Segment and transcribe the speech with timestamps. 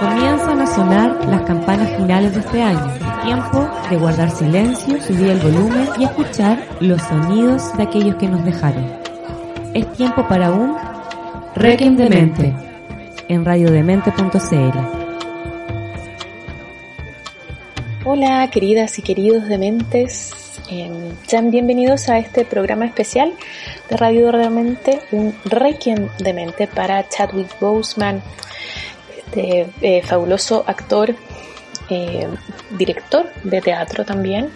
[0.00, 2.94] Comienzan a sonar las campanas finales de este año.
[3.22, 8.46] tiempo de guardar silencio, subir el volumen y escuchar los sonidos de aquellos que nos
[8.46, 8.90] dejaron.
[9.74, 10.74] Es tiempo para un
[11.54, 12.54] Requiem de Mente
[13.28, 14.78] en radiodemente.cl.
[18.06, 23.32] Hola queridas y queridos dementes, eh, sean bienvenidos a este programa especial
[23.88, 28.22] de Radio de Mente, un Requiem de Mente para Chadwick Boseman,
[29.16, 31.14] este eh, fabuloso actor,
[31.90, 32.28] eh,
[32.70, 34.50] director de teatro también,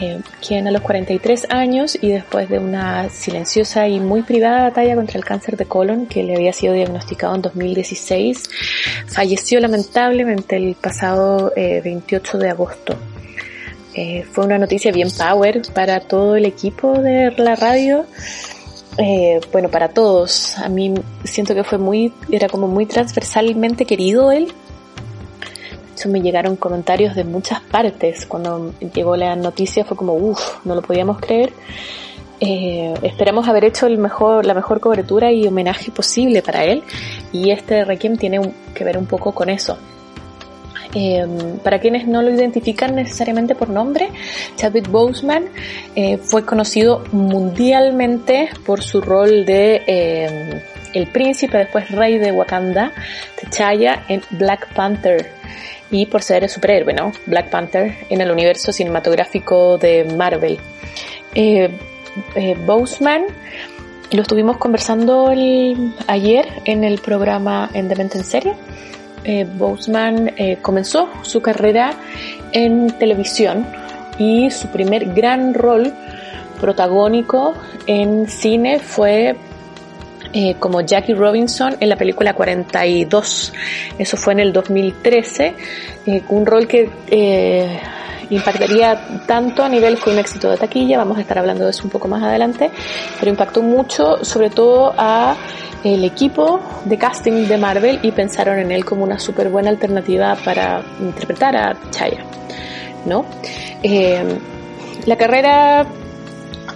[0.00, 4.96] eh, quien a los 43 años y después de una silenciosa y muy privada batalla
[4.96, 8.42] contra el cáncer de colon que le había sido diagnosticado en 2016,
[9.06, 12.96] falleció lamentablemente el pasado 28 de agosto.
[14.32, 18.06] Fue una noticia bien power para todo el equipo de la radio
[18.98, 20.56] eh, bueno, para todos.
[20.58, 20.94] A mí
[21.24, 24.46] siento que fue muy, era como muy transversalmente querido él.
[24.46, 28.26] De hecho, me llegaron comentarios de muchas partes.
[28.26, 31.52] Cuando llegó la noticia fue como, uff, no lo podíamos creer.
[32.40, 36.82] Eh, esperamos haber hecho la mejor cobertura y homenaje posible para él.
[37.32, 39.78] Y este Requiem tiene que ver un poco con eso.
[40.94, 44.10] Em, para quienes no lo identifican necesariamente por nombre,
[44.54, 45.46] Chadwick Boseman
[45.96, 50.60] eh, fue conocido mundialmente por su rol de em,
[50.92, 52.92] el príncipe, después rey de Wakanda,
[53.40, 55.32] T'Challa en Black Panther
[55.90, 57.12] y por ser el superhéroe, ¿no?
[57.26, 60.58] Black Panther en el universo cinematográfico de Marvel.
[61.34, 61.70] Eh,
[62.36, 63.24] eh, Boseman
[64.12, 65.32] lo estuvimos conversando
[66.06, 68.54] ayer en el programa En Demente en Serie
[69.24, 71.94] eh, Boseman eh, comenzó su carrera
[72.52, 73.66] en televisión
[74.18, 75.92] y su primer gran rol
[76.60, 77.54] protagónico
[77.86, 79.36] en cine fue
[80.32, 83.52] eh, como Jackie Robinson en la película 42.
[83.98, 85.54] Eso fue en el 2013,
[86.06, 86.90] eh, un rol que
[88.30, 91.84] impactaría tanto a nivel, fue un éxito de taquilla, vamos a estar hablando de eso
[91.84, 92.70] un poco más adelante,
[93.18, 95.36] pero impactó mucho sobre todo a
[95.84, 100.34] el equipo de casting de Marvel y pensaron en él como una súper buena alternativa
[100.44, 102.24] para interpretar a Chaya,
[103.04, 103.26] ¿no?
[103.82, 104.38] Eh,
[105.04, 105.86] la carrera,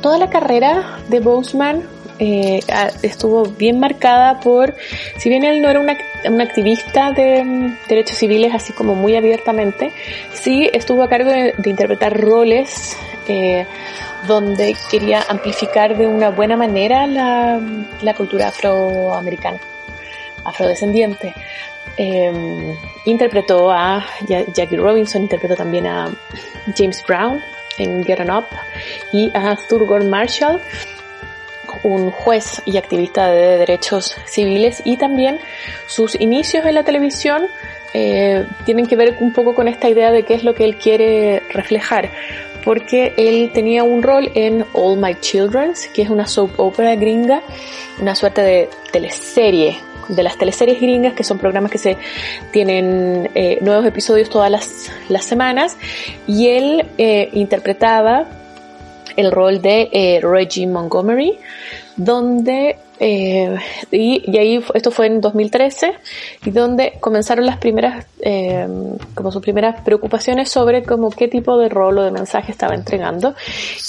[0.02, 2.60] toda la carrera de Boseman eh,
[3.02, 4.74] estuvo bien marcada por,
[5.18, 9.92] si bien él no era un activista de mm, derechos civiles así como muy abiertamente,
[10.32, 12.96] sí estuvo a cargo de, de interpretar roles
[13.28, 13.66] eh,
[14.26, 17.60] donde quería amplificar de una buena manera la,
[18.02, 19.60] la cultura afroamericana,
[20.44, 21.34] afrodescendiente.
[21.96, 22.74] Eh,
[23.04, 26.10] interpretó a Jackie Robinson, interpretó también a
[26.76, 27.42] James Brown
[27.78, 28.46] en Get On Up
[29.12, 30.60] y a Thurgood Marshall,
[31.82, 35.38] un juez y activista de derechos civiles y también
[35.86, 37.42] sus inicios en la televisión
[37.94, 40.76] eh, tienen que ver un poco con esta idea de qué es lo que él
[40.76, 42.10] quiere reflejar
[42.64, 47.42] porque él tenía un rol en All My Children, que es una soap opera gringa,
[47.98, 49.78] una suerte de teleserie,
[50.08, 51.96] de las teleseries gringas, que son programas que se
[52.50, 55.76] tienen eh, nuevos episodios todas las, las semanas,
[56.26, 58.26] y él eh, interpretaba
[59.18, 61.38] el rol de eh, Reggie Montgomery,
[61.96, 63.56] donde eh,
[63.92, 65.94] y, ahí esto fue en 2013
[66.44, 68.66] y donde comenzaron las primeras eh,
[69.14, 73.34] como sus primeras preocupaciones sobre como qué tipo de rol o de mensaje estaba entregando.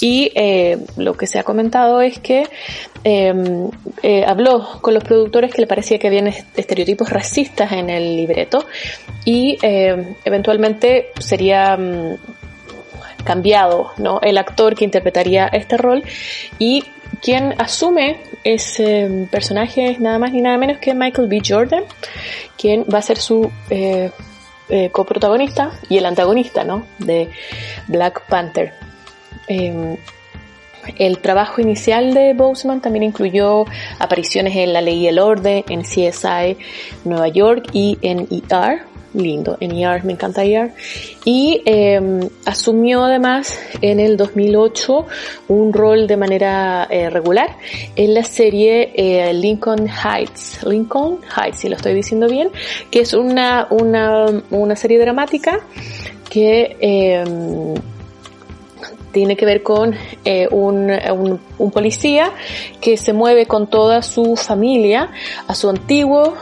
[0.00, 2.46] Y eh, lo que se ha comentado es que
[3.02, 3.70] em,
[4.02, 8.64] eh, habló con los productores que le parecía que habían estereotipos racistas en el libreto
[9.24, 12.16] y em, eventualmente sería mm,
[13.22, 14.20] cambiado ¿no?
[14.22, 16.02] el actor que interpretaría este rol
[16.58, 16.84] y
[17.20, 21.42] quien asume ese personaje es nada más ni nada menos que Michael B.
[21.46, 21.84] Jordan,
[22.56, 24.10] quien va a ser su eh,
[24.68, 26.86] eh, coprotagonista y el antagonista ¿no?
[26.98, 27.30] de
[27.88, 28.72] Black Panther.
[29.48, 29.98] Eh,
[30.96, 33.64] el trabajo inicial de Boseman también incluyó
[33.98, 36.56] apariciones en La Ley y el Orden, en CSI
[37.04, 38.82] Nueva York y en ER,
[39.14, 40.72] lindo, en ER, me encanta ER,
[41.24, 42.00] y eh,
[42.44, 45.06] asumió además en el 2008
[45.48, 47.56] un rol de manera eh, regular
[47.96, 52.50] en la serie eh, Lincoln Heights, Lincoln Heights, si lo estoy diciendo bien,
[52.90, 55.60] que es una, una, una serie dramática
[56.28, 57.24] que
[59.12, 60.90] tiene que ver con eh, un,
[61.58, 62.32] un, policía
[62.80, 65.10] que se mueve con toda su familia
[65.46, 66.34] a su antiguo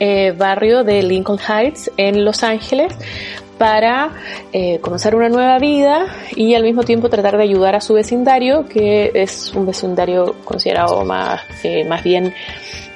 [0.00, 2.92] eh, barrio de Lincoln Heights en Los Ángeles
[3.58, 4.10] para
[4.52, 8.66] eh, comenzar una nueva vida y al mismo tiempo tratar de ayudar a su vecindario,
[8.68, 12.34] que es un vecindario considerado más, eh, más bien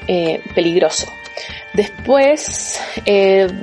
[0.06, 1.06] eh, peligroso.
[1.74, 2.80] Después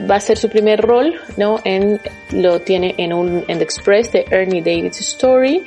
[0.09, 1.59] va a ser su primer rol, ¿no?
[1.63, 2.00] En,
[2.31, 5.65] lo tiene en un en The Express de Ernie Davis Story.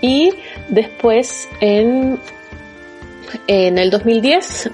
[0.00, 0.32] Y
[0.68, 2.18] después en
[3.46, 4.70] en el 2010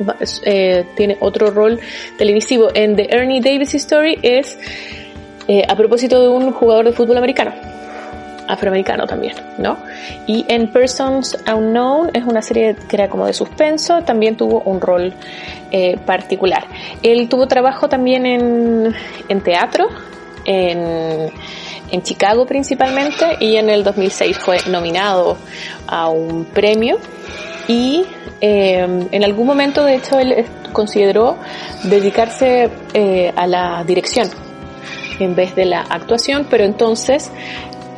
[0.96, 1.78] tiene otro rol
[2.16, 4.18] televisivo en The Ernie Davis Story.
[4.22, 4.58] Es
[5.46, 7.52] eh, a propósito de un jugador de fútbol americano,
[8.48, 9.76] afroamericano también, ¿no?
[10.26, 14.80] Y en Persons Unknown es una serie que era como de suspenso, también tuvo un
[14.80, 15.14] rol
[15.70, 16.66] eh, particular.
[17.02, 18.94] Él tuvo trabajo también en,
[19.28, 19.88] en teatro,
[20.44, 21.30] en,
[21.90, 25.36] en, Chicago principalmente, y en el 2006 fue nominado
[25.86, 26.98] a un premio.
[27.68, 28.06] Y
[28.40, 31.36] eh, en algún momento, de hecho, él consideró
[31.84, 32.70] dedicarse
[33.36, 34.30] a la dirección
[35.18, 37.30] en vez de la actuación, pero entonces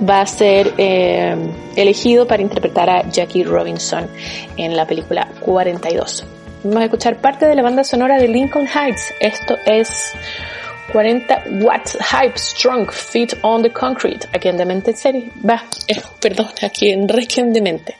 [0.08, 1.36] va a ser eh,
[1.76, 4.08] elegido para interpretar a Jackie Robinson
[4.56, 6.24] en la película 42.
[6.62, 9.14] Vamos a escuchar parte de la banda sonora de Lincoln Heights.
[9.20, 10.12] Esto es
[10.92, 14.28] 40 watts hype strong feet on the concrete.
[14.32, 14.94] Aquí en Demente.
[15.48, 17.96] Va, eh, perdón, aquí en Requiem Demente.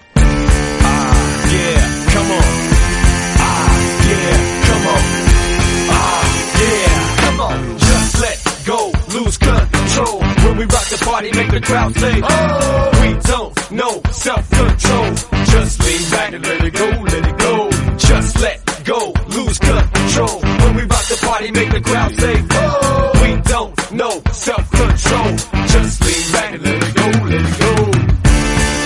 [10.90, 12.90] The party, make the crowd say, oh.
[13.02, 15.14] We don't know self-control.
[15.46, 17.70] Just lean back and let it go, let it go.
[17.96, 20.40] Just let go, lose control.
[20.40, 23.12] When we rock the party, make the crowd say, oh.
[23.22, 25.30] We don't know self-control.
[25.68, 27.74] Just lean back and let it go, let it go.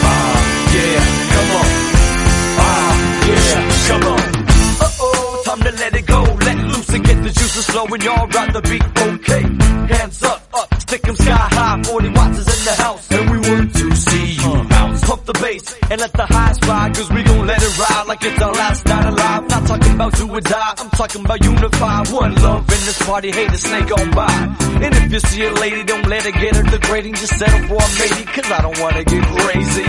[0.05, 0.39] Ah,
[0.77, 1.05] yeah,
[1.35, 1.69] come on.
[2.61, 2.93] Ah,
[3.33, 4.21] yeah, come on.
[4.85, 6.21] Uh-oh, time to let it go.
[6.23, 8.01] Let loose and get the juices flowing.
[8.03, 9.43] Y'all rock the beat, okay.
[9.95, 11.83] Hands up, up, stick them sky high.
[11.83, 15.05] 40 watts is in the house, and we want to see you uh, bounce.
[15.05, 18.23] Pump the bass and let the highs ride, cause we gon' let it ride like
[18.23, 18.54] it's our
[19.95, 22.03] about do or die, I'm talking about unify.
[22.11, 24.57] One love in this party, hate the snake on by.
[24.85, 27.15] And if you see a lady, don't let her get her degrading.
[27.15, 29.85] Just settle for a matey, cause I don't wanna get crazy.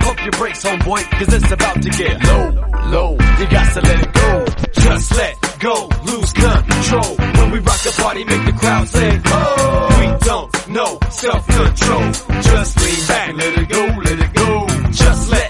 [0.00, 2.44] Pump your brakes, homeboy, cause it's about to get low,
[2.90, 3.10] low.
[3.12, 4.44] You got to let it go.
[4.80, 7.16] Just let go, lose control.
[7.16, 9.96] When we rock the party, make the crowd say, oh.
[10.00, 12.12] We don't know self-control.
[12.42, 14.66] Just lean back, let it go, let it go.
[14.90, 15.49] Just let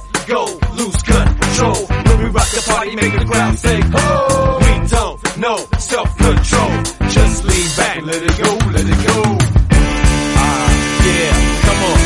[2.88, 4.59] the make the ground say, oh.
[4.61, 6.71] We don't know self-control.
[7.11, 9.38] Just lean back, let it go, let it go.
[10.43, 10.69] Ah,
[11.06, 11.32] yeah,
[11.67, 11.99] come on.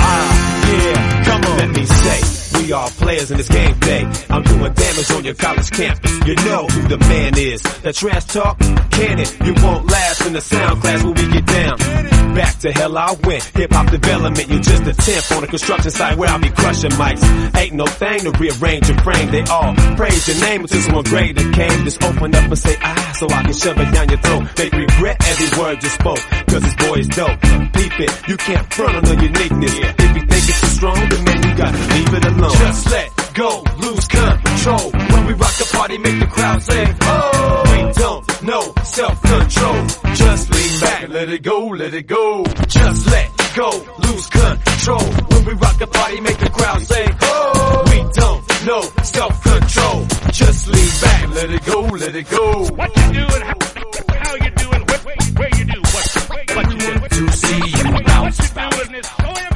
[0.00, 0.30] Ah,
[0.68, 1.58] yeah, come on.
[1.58, 3.74] Let me say we are players in this game
[4.98, 6.12] on your college campus.
[6.26, 7.62] You know who the man is.
[7.82, 9.30] That trash talk, can it?
[9.46, 11.78] You won't last in the sound class when we get down.
[12.34, 13.44] Back to hell I went.
[13.54, 16.90] Hip hop development, you just a temp on a construction site where I'll be crushing
[16.92, 17.22] mics.
[17.56, 19.30] Ain't no thing to rearrange your frame.
[19.30, 21.84] They all praise your name until someone greater came.
[21.84, 24.44] Just open up and say ah so I can shove it down your throat.
[24.56, 26.22] They regret every word you spoke.
[26.50, 27.40] Cause this boy is dope.
[27.72, 29.74] Peep it, you can't front on the uniqueness.
[29.78, 32.58] If you think it's too strong, then man you gotta leave it alone.
[32.58, 34.90] Just let go, lose control.
[34.90, 37.62] When we rock the party, make the crowd say, oh.
[37.70, 39.86] We don't know self-control.
[40.14, 42.44] Just lean back and let it go, let it go.
[42.66, 43.70] Just let go,
[44.06, 45.04] lose control.
[45.30, 47.84] When we rock the party, make the crowd say, oh.
[47.86, 50.06] We don't know self-control.
[50.32, 52.64] Just lean back and let it go, let it go.
[52.74, 53.42] What you doing?
[53.42, 53.54] How,
[54.18, 54.82] how you doing?
[54.88, 54.98] Where,
[55.38, 55.80] where you do?
[55.80, 56.06] What,
[56.56, 57.08] what you do?
[57.08, 58.38] To see you bounce.
[58.50, 59.47] What you doing is so oh,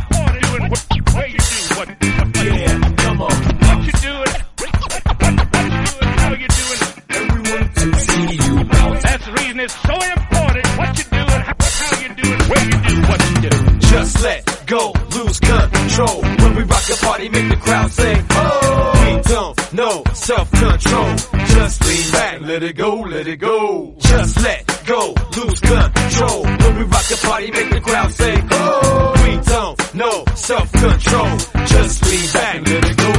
[9.60, 10.66] is so important.
[10.78, 13.78] What you doing, how you doing, where you do what you do.
[13.80, 16.22] Just let go, lose control.
[16.22, 18.92] When we rock the party, make the crowd say, oh.
[19.04, 21.16] We don't know self-control.
[21.46, 23.94] Just lean back, let it go, let it go.
[23.98, 26.42] Just let go, lose control.
[26.44, 29.12] When we rock the party, make the crowd say, oh.
[29.24, 31.36] We don't know self-control.
[31.66, 33.11] Just lean back, let it go,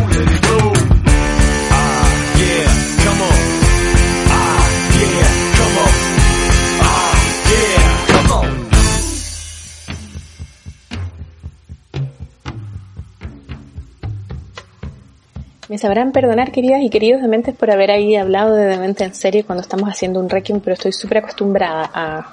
[15.69, 19.45] Me sabrán perdonar, queridas y queridos dementes, por haber ahí hablado de demente en serie
[19.45, 22.31] cuando estamos haciendo un requiem, pero estoy súper acostumbrada a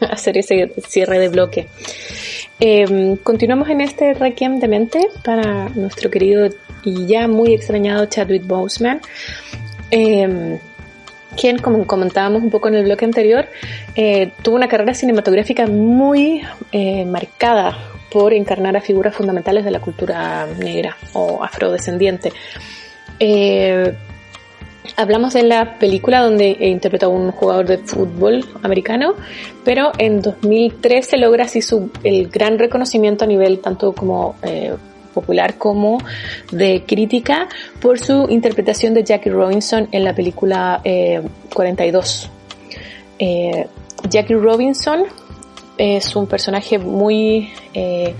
[0.00, 1.68] hacer ese cierre de bloque.
[2.58, 6.48] Em, continuamos en este requiem demente para nuestro querido
[6.82, 9.02] y ya muy extrañado Chadwick Boseman.
[9.90, 10.58] Em,
[11.36, 13.46] quien, como comentábamos un poco en el bloque anterior,
[13.94, 16.40] eh, tuvo una carrera cinematográfica muy
[16.72, 17.76] eh, marcada
[18.10, 22.32] por encarnar a figuras fundamentales de la cultura negra o afrodescendiente.
[23.18, 23.94] Eh,
[24.96, 29.14] hablamos de la película donde interpretó a un jugador de fútbol americano,
[29.64, 34.36] pero en 2013 logra así su, el gran reconocimiento a nivel tanto como
[35.16, 35.98] popular como
[36.52, 37.48] de crítica
[37.80, 40.82] por su interpretación de Jackie Robinson en la película
[41.54, 42.30] 42.
[43.18, 43.66] Eh, eh,
[44.10, 45.04] Jackie Robinson
[45.78, 48.14] es un personaje muy, eh,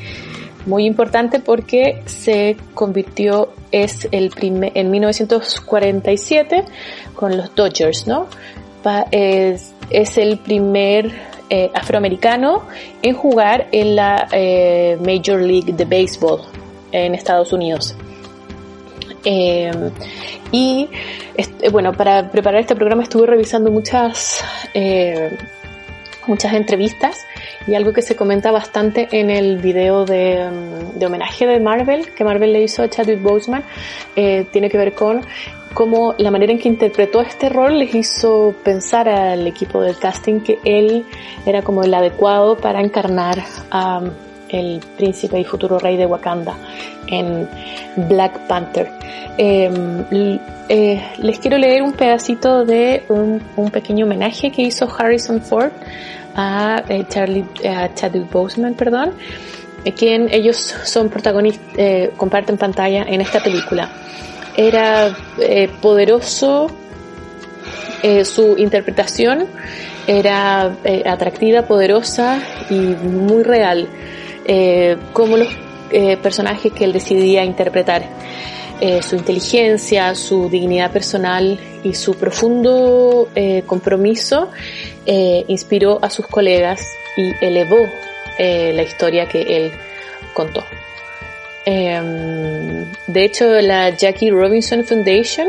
[0.66, 6.64] muy importante porque se convirtió, es el primer, en 1947
[7.14, 8.26] con los Dodgers, ¿no?
[9.10, 11.36] es, es el primer
[11.74, 12.62] afroamericano
[13.02, 14.28] en jugar en la
[15.00, 16.40] Major League de Béisbol
[16.92, 17.96] en Estados Unidos.
[19.28, 19.72] Eh,
[20.52, 20.88] y
[21.36, 25.36] eh, bueno, para preparar este programa estuve revisando muchas, eh,
[26.26, 27.26] muchas entrevistas
[27.66, 32.24] y algo que se comenta bastante en el video de, mm, homenaje de Marvel, que
[32.24, 33.64] Marvel le hizo a Chadwick Boseman,
[34.14, 35.22] tiene que ver con
[35.76, 40.40] cómo la manera en que interpretó este rol les hizo pensar al equipo del casting
[40.40, 41.04] que él
[41.44, 44.00] era como el adecuado para encarnar a
[44.48, 46.56] el príncipe y futuro rey de Wakanda
[47.08, 47.48] en
[48.08, 48.90] Black Panther.
[49.38, 50.38] Em,
[50.68, 55.70] eh, les quiero leer un pedacito de un, pequeño homenaje que hizo Harrison Ford
[56.34, 59.12] a, eh, Charlie, a Chadwick Boseman, perdón,
[59.84, 61.64] eh, quien ellos son protagonistas,
[62.16, 63.90] comparten pantalla en esta película.
[64.56, 65.14] Era
[65.82, 66.70] poderoso
[68.22, 69.46] su interpretación,
[70.06, 70.72] era
[71.04, 73.88] atractiva, poderosa y muy real
[74.46, 75.48] eh, como los
[75.90, 78.02] eh, personajes que él decidía interpretar.
[78.80, 84.50] Eh, su inteligencia, su dignidad personal y su profundo eh, compromiso
[85.06, 87.78] inspiró a sus colegas y elevó
[88.38, 89.72] la historia que él
[90.34, 90.64] contó.
[91.64, 95.48] Em, de hecho, la Jackie Robinson Foundation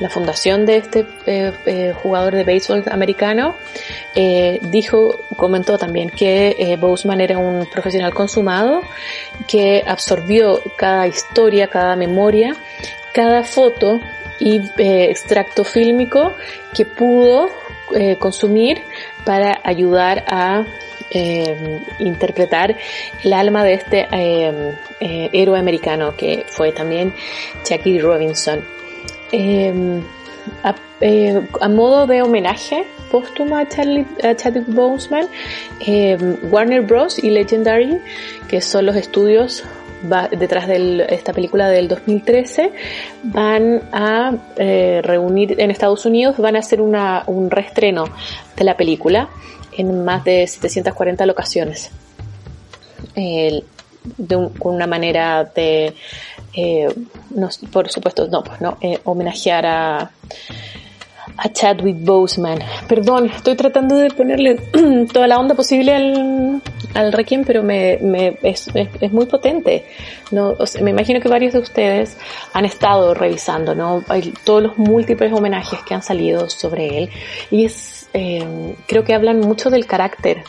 [0.00, 3.54] la fundación de este eh, eh, jugador de béisbol americano,
[4.14, 8.82] eh, dijo, comentó también que Boseman era un profesional consumado,
[9.46, 12.56] que absorbió cada historia, cada memoria,
[13.12, 14.00] cada foto
[14.38, 16.32] y extracto fílmico
[16.74, 17.48] que pudo
[18.18, 18.82] consumir
[19.24, 20.64] para ayudar a
[21.98, 22.74] interpretar
[23.22, 24.08] el alma de este
[25.00, 27.12] héroe americano que fue también
[27.64, 28.64] Jackie Robinson.
[29.32, 30.02] Em,
[31.00, 35.26] eh, a, modo de homenaje póstumo a, Chadwick Boseman,
[35.80, 37.18] em, Warner Bros.
[37.18, 37.98] y Legendary,
[38.48, 39.64] que son los estudios
[40.32, 42.72] detrás de esta película del 2013,
[43.22, 48.04] van a eh, reunir en Estados Unidos, van a hacer un reestreno
[48.56, 49.28] de la película
[49.76, 51.90] en más de 740 locaciones.
[54.58, 55.94] con una manera de
[56.54, 56.92] eh,
[57.30, 60.10] no, por supuesto, no, pues no, eh, homenajear a,
[61.36, 62.58] a Chadwick Boseman.
[62.88, 64.56] Perdón, estoy tratando de ponerle
[65.12, 66.62] toda la onda posible al,
[66.94, 69.86] al Requiem, pero me, me es, es, muy potente.
[70.30, 72.16] No, me imagino que varios de ustedes
[72.52, 74.04] han estado revisando, ¿no?
[74.08, 77.10] Hay todos los múltiples homenajes que han salido sobre él
[77.50, 80.44] y es, eh, creo que hablan mucho del carácter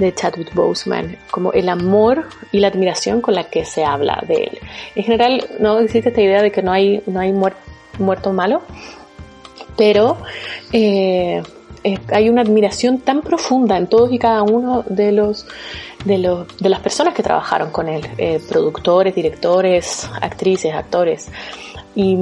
[0.00, 4.34] de Chadwick Boseman, como el amor y la admiración con la que se habla de
[4.44, 4.58] él.
[4.96, 7.32] En general, no existe esta idea de que no hay, no hay
[7.98, 8.62] muerto malo,
[9.76, 10.16] pero
[10.72, 11.42] eh,
[12.12, 15.46] hay una admiración tan profunda en todos y cada uno de los
[16.04, 21.28] de, de las personas que trabajaron con él, eh, productores, directores, actrices, actores.
[21.96, 22.16] Y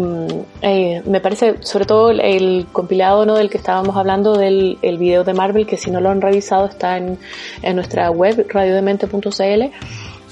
[0.63, 3.37] eh, me parece, sobre todo el compilado ¿no?
[3.37, 6.67] del que estábamos hablando, del el video de Marvel, que si no lo han revisado
[6.67, 7.19] está en,
[7.63, 9.63] en nuestra web, radiodemente.cl.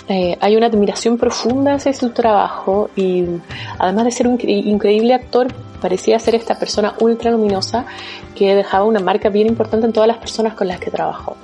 [0.08, 3.24] Eh, hay una admiración profunda hacia su trabajo y
[3.78, 5.48] además de ser un increíble actor,
[5.80, 7.86] parecía ser esta persona ultra luminosa
[8.34, 11.36] que dejaba una marca bien importante en todas las personas con las que trabajó.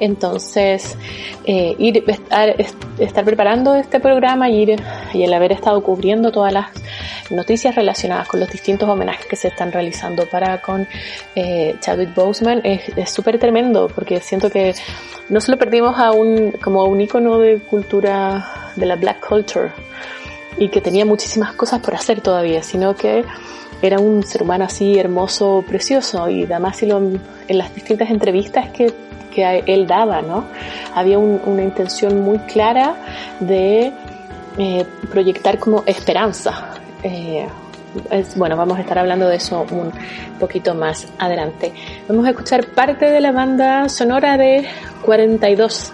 [0.00, 0.96] Entonces,
[1.44, 2.54] eh, ir, estar,
[2.98, 6.66] estar, preparando este programa y, ir, y el haber estado cubriendo todas las
[7.30, 10.86] noticias relacionadas con los distintos homenajes que se están realizando para con
[11.34, 14.74] eh, Chadwick Boseman es súper tremendo porque siento que
[15.28, 19.72] no solo perdimos a un, como un icono de cultura de la black culture
[20.56, 23.24] y que tenía muchísimas cosas por hacer todavía, sino que
[23.80, 28.92] era un ser humano así hermoso, precioso y además en las distintas entrevistas que
[29.38, 30.46] que él daba, ¿no?
[30.96, 32.96] Había una intención muy clara
[33.38, 33.92] de
[34.58, 36.70] eh, proyectar como esperanza.
[37.04, 37.46] Eh,
[38.34, 39.92] bueno, vamos a estar hablando de eso un
[40.40, 41.72] poquito más adelante.
[42.08, 44.66] Vamos a escuchar parte de la banda sonora de
[45.02, 45.92] 42.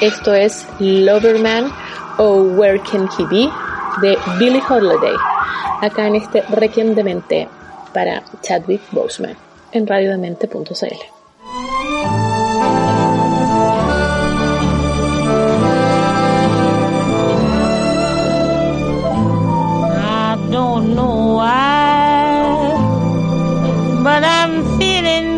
[0.00, 1.70] Esto es Loverman
[2.16, 3.50] o Where Can He Be
[4.00, 5.14] de Billie Holiday.
[5.82, 7.48] Acá en este Requiem de Mente
[7.92, 9.36] para Chadwick Boseman
[9.72, 11.19] en radiodemente.cl.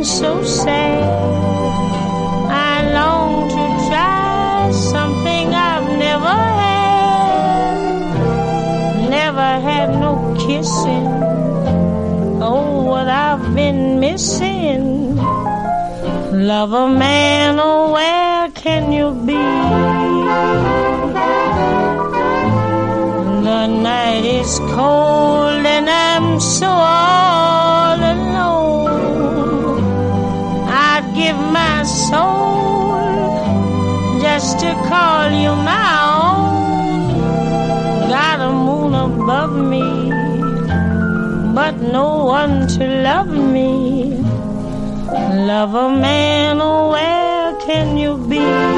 [0.04, 1.02] so sad.
[2.50, 7.78] I long to try something I've never had.
[9.10, 11.06] Never had no kissing.
[12.42, 15.16] Oh, what I've been missing.
[16.32, 19.44] Love a man, oh, where can you be?
[23.44, 27.21] The night is cold and I'm so all
[41.92, 44.16] no one to love me.
[45.50, 48.71] Love a man, oh, where can you be?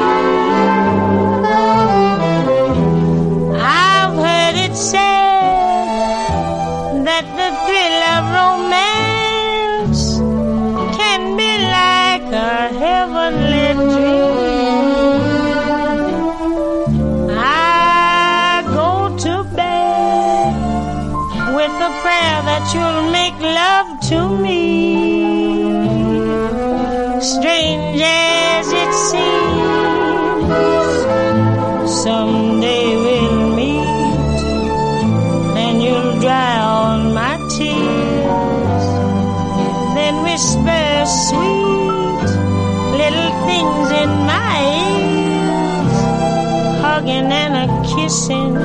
[47.23, 48.57] And a kissing.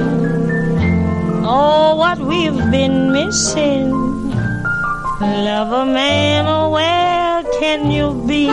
[1.45, 3.91] Oh, what we've been missing.
[5.21, 8.49] Love a man, oh, where can you be?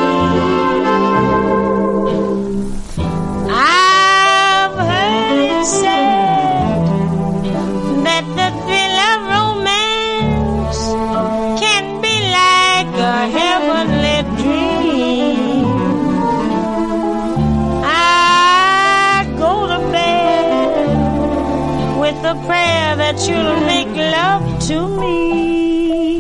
[23.17, 26.19] That you'll make love to me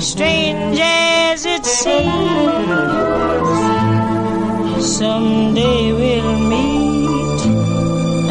[0.00, 2.12] strange as it seems.
[4.84, 7.40] Someday we'll meet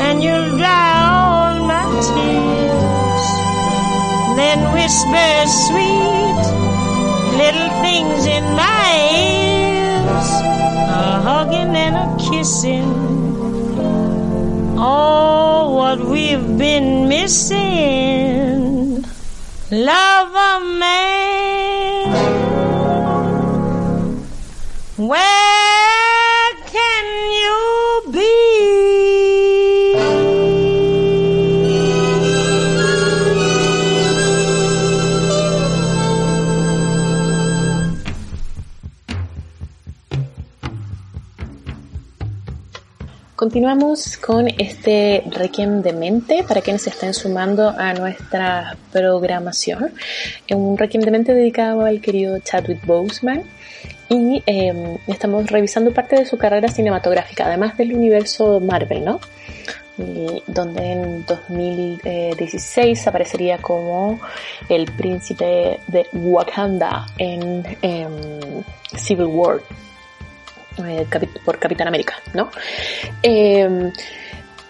[0.06, 3.28] and you'll dry all my tears.
[4.38, 6.44] Then whisper sweet
[7.42, 8.90] little things in my
[9.26, 10.30] ears,
[10.90, 12.90] a hugging and a kissing.
[14.80, 15.37] Oh,
[16.28, 19.06] we've been missing.
[19.72, 20.17] Love
[43.48, 49.94] Continuamos con este Requiem de Mente para quienes se estén sumando a nuestra programación.
[50.52, 53.44] Un Requiem de Mente dedicado al querido Chadwick Boseman.
[54.10, 59.22] Y eh, estamos revisando parte de su carrera cinematográfica, además del universo Marvel, ¿no?
[60.46, 64.20] Donde en 2016 aparecería como
[64.68, 68.12] el príncipe de Wakanda en em,
[68.94, 69.62] Civil War
[70.86, 71.08] eh,
[71.44, 72.50] por Capitán América, ¿no?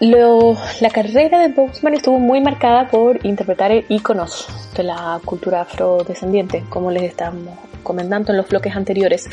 [0.00, 6.64] Lo, la carrera de Boseman estuvo muy marcada por interpretar íconos de la cultura afrodescendiente,
[6.68, 9.28] como les estábamos comentando en los bloques anteriores.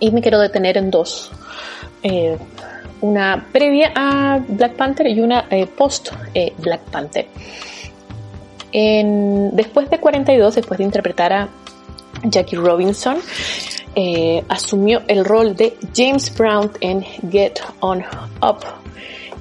[0.00, 1.32] Y me quiero detener en dos.
[2.02, 2.38] Eh,
[3.02, 6.12] una previa a Black Panther y una eh, post
[6.58, 7.26] Black Panther.
[8.72, 11.48] Después de 42, después de interpretar a
[12.24, 13.18] Jackie Robinson,
[13.94, 18.02] eh, asumió el rol de James Brown en Get On
[18.40, 18.64] Up,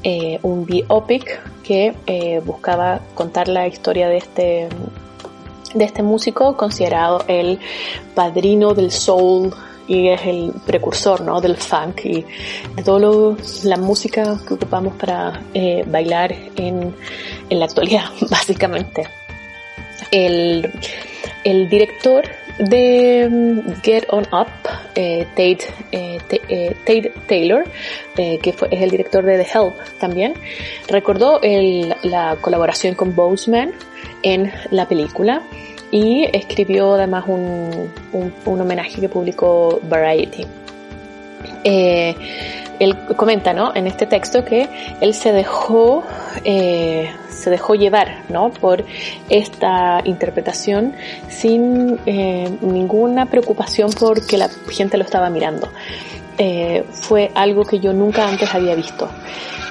[0.04, 4.68] eh, un biopic que eh, buscaba contar la historia de este,
[5.74, 7.60] de este músico considerado el
[8.14, 9.54] padrino del soul
[9.88, 11.40] y es el precursor ¿no?
[11.40, 12.26] del funk y
[12.76, 15.42] de toda la música que ocupamos para
[15.88, 16.94] bailar en,
[17.50, 19.08] en la actualidad, básicamente.
[20.12, 20.72] el,
[21.44, 22.24] el director
[22.62, 24.48] de mm, Get On Up,
[24.96, 25.60] eh, Tate,
[25.92, 27.64] eh, eh, Tate, Taylor,
[28.16, 30.34] que fue, es el director de The Help también,
[30.88, 31.40] recordó
[32.04, 33.72] la colaboración con Boseman
[34.22, 35.42] en la película
[35.90, 40.46] y escribió además un, un homenaje que publicó Variety.
[41.64, 42.16] Eh,
[42.82, 43.76] él comenta, ¿no?
[43.76, 44.68] En este texto que
[45.02, 46.04] él se dejó,
[46.44, 48.50] eh, se dejó llevar, ¿no?
[48.50, 48.84] Por
[49.30, 50.96] esta interpretación
[51.30, 55.70] sin eh, ninguna preocupación porque la gente lo estaba mirando.
[56.40, 59.08] Eh, fue algo que yo nunca antes había visto.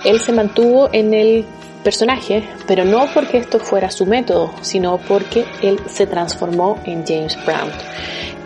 [0.05, 1.44] Él se mantuvo en el
[1.83, 7.37] personaje, pero no porque esto fuera su método, sino porque él se transformó en James
[7.44, 7.70] Brown.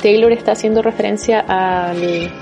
[0.00, 2.32] Taylor está haciendo referencia al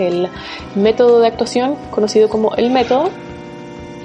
[0.00, 0.28] el
[0.74, 3.10] método de actuación conocido como el método,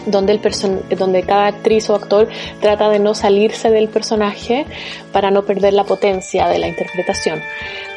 [0.05, 2.27] donde, el donde cada actriz o actor
[2.61, 4.65] trata de no salirse del personaje
[5.11, 7.41] para no perder la potencia de la interpretación.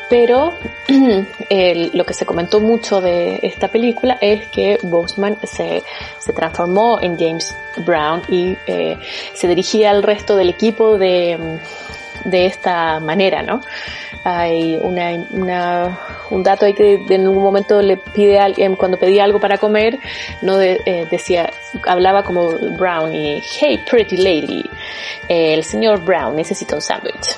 [0.09, 0.53] Pero
[1.93, 5.83] lo que se comentó mucho de esta película es que Boseman se,
[6.19, 8.97] se transformó en James Brown y eh,
[9.35, 11.61] se dirigía al resto del equipo de,
[12.25, 13.61] de esta manera, ¿no?
[14.25, 15.99] Hay una,
[16.31, 19.99] un dato ahí que en un momento le pide a cuando pedía algo para comer,
[20.43, 21.51] no eh, decía,
[21.87, 24.65] hablaba como Brown y, hey pretty lady,
[25.29, 27.37] el señor Brown necesita un sándwich.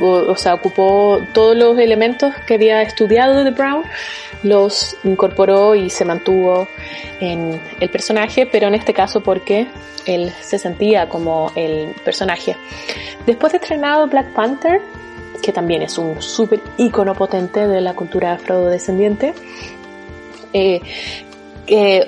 [0.00, 3.84] O sea, ocupó todos los elementos que había estudiado de Brown,
[4.42, 6.68] los incorporó y se mantuvo
[7.20, 9.66] en el personaje, pero en este caso porque
[10.06, 12.56] él se sentía como el personaje.
[13.26, 14.80] Después de estrenado Black Panther,
[15.42, 19.34] que también es un súper ícono potente de la cultura afrodescendiente,
[20.52, 20.80] eh,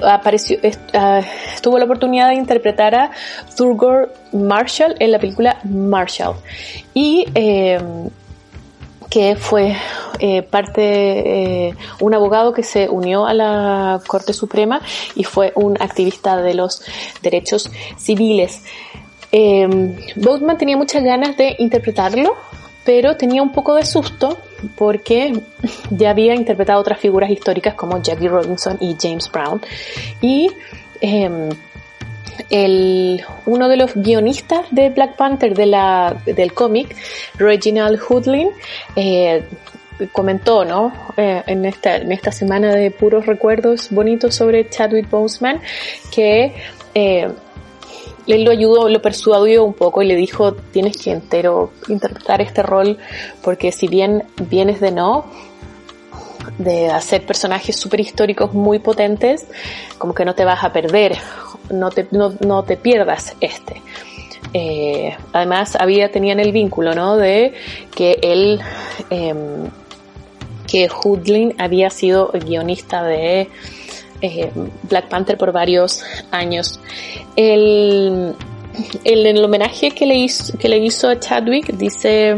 [0.02, 0.58] apareció,
[0.92, 1.22] ah,
[1.62, 3.10] tuvo la oportunidad de interpretar a
[3.56, 6.34] Thurgood Marshall en la película Marshall.
[6.92, 7.78] Y eh,
[9.14, 9.76] que fue
[10.18, 14.80] eh, parte, eh, un abogado que se unió a la Corte Suprema
[15.14, 16.82] y fue un activista de los
[17.22, 18.64] derechos civiles.
[19.30, 19.68] Eh,
[20.16, 22.34] Boatman tenía muchas ganas de interpretarlo,
[22.84, 24.36] pero tenía un poco de susto
[24.74, 25.40] porque
[25.90, 29.62] ya había interpretado otras figuras históricas como Jackie Robinson y James Brown
[30.20, 30.50] y
[31.00, 31.50] em,
[32.50, 36.96] el, uno de los guionistas de Black Panther de la, del cómic,
[37.36, 38.50] Reginald Hoodlin,
[38.96, 39.44] eh,
[40.12, 40.92] comentó, ¿no?
[41.16, 45.60] Eh, en, esta, en esta semana de puros recuerdos bonitos sobre Chadwick Boseman,
[46.12, 46.54] que
[46.94, 47.28] eh,
[48.26, 52.62] él lo ayudó, lo persuadió un poco y le dijo, tienes que entero interpretar este
[52.62, 52.98] rol
[53.42, 55.26] porque si bien vienes de no,
[56.58, 59.46] de hacer personajes súper históricos muy potentes,
[59.98, 61.16] como que no te vas a perder,
[61.70, 63.82] no te, no, no te pierdas este.
[64.52, 67.16] Eh, además había, tenían el vínculo, ¿no?
[67.16, 67.54] De
[67.94, 68.60] que él,
[69.10, 69.34] eh,
[70.66, 73.48] que Hoodlin había sido guionista de
[74.20, 74.52] eh,
[74.84, 76.80] Black Panther por varios años.
[77.36, 78.34] El,
[79.04, 82.36] el, homenaje que le, hizo, que le hizo a Chadwick dice,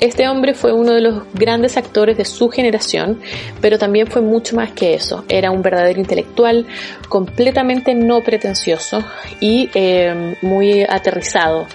[0.00, 3.20] este hombre fue uno de los grandes actores de su generación,
[3.60, 5.24] pero también fue mucho más que eso.
[5.28, 6.66] Era un verdadero intelectual,
[7.08, 9.04] completamente no pretencioso
[9.40, 11.66] y eh, muy aterrizado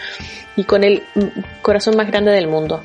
[0.56, 1.04] y con el
[1.62, 2.84] corazón más grande del mundo.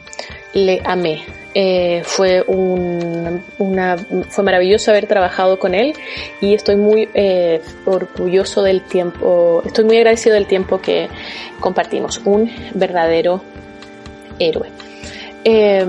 [0.55, 1.46] Le amé.
[1.59, 3.97] Eh, fue un, una,
[4.29, 5.95] fue maravilloso haber trabajado con él
[6.42, 11.09] y estoy muy eh, orgulloso del tiempo, estoy muy agradecido del tiempo que
[11.59, 12.21] compartimos.
[12.27, 13.40] Un verdadero
[14.38, 14.69] héroe.
[15.45, 15.83] Eh,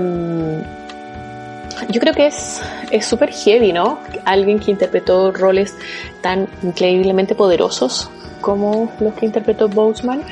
[1.90, 3.98] yo creo que es es súper heavy, ¿no?
[4.24, 5.74] Alguien que interpretó roles
[6.22, 10.22] tan increíblemente poderosos como los que interpretó Boseman,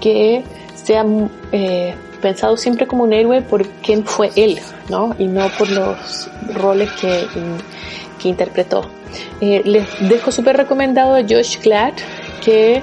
[0.00, 1.04] que sea
[1.52, 5.14] eh, pensado siempre como un héroe por quién fue él, ¿no?
[5.18, 7.26] Y no por los roles que,
[8.20, 8.88] que interpretó.
[9.40, 11.94] Eh, les dejo súper recomendado a Josh Glad
[12.44, 12.82] que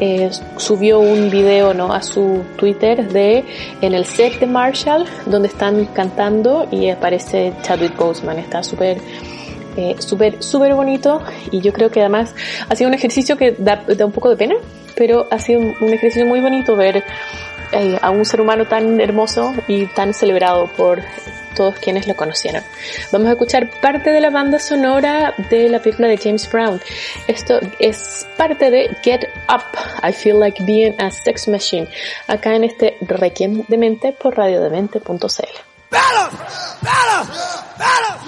[0.00, 1.92] eh, subió un video ¿no?
[1.92, 3.44] a su Twitter de
[3.80, 8.38] en el set de Marshall donde están cantando y aparece Chadwick Boseman.
[8.38, 8.98] Está súper
[9.76, 11.20] eh, súper súper bonito
[11.50, 12.34] y yo creo que además
[12.68, 14.54] ha sido un ejercicio que da, da un poco de pena,
[14.96, 17.04] pero ha sido un ejercicio muy bonito ver
[17.72, 21.02] eh, a un ser humano tan hermoso y tan celebrado por
[21.54, 22.62] todos quienes lo conocieron.
[23.10, 26.80] Vamos a escuchar parte de la banda sonora de la película de James Brown.
[27.26, 29.64] Esto es parte de Get Up,
[30.02, 31.88] I Feel Like Being a Sex Machine,
[32.28, 35.18] acá en este Requiem de Mente por radiodemente.cl.
[35.90, 36.30] Fellas,
[36.82, 37.28] fellas,
[37.78, 38.18] fellas,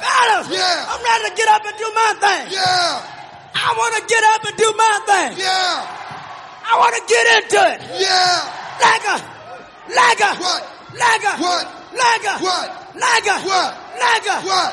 [0.00, 0.86] fellas, yeah.
[0.88, 2.52] I'm ready to get up and do my thing.
[2.52, 3.18] Yeah.
[3.54, 5.38] I want to get up and do my thing.
[5.38, 5.98] Yeah.
[6.70, 8.00] I want to get into it.
[8.00, 8.67] Yeah.
[8.78, 9.14] Nigga!
[9.88, 10.30] Nigga!
[10.40, 10.62] What?
[10.94, 11.32] Nigga!
[11.40, 11.64] What?
[11.92, 12.34] Nigga!
[12.42, 12.66] What?
[12.94, 13.36] Nigga!
[13.46, 13.70] What?
[13.98, 14.36] Nigga!
[14.44, 14.70] What?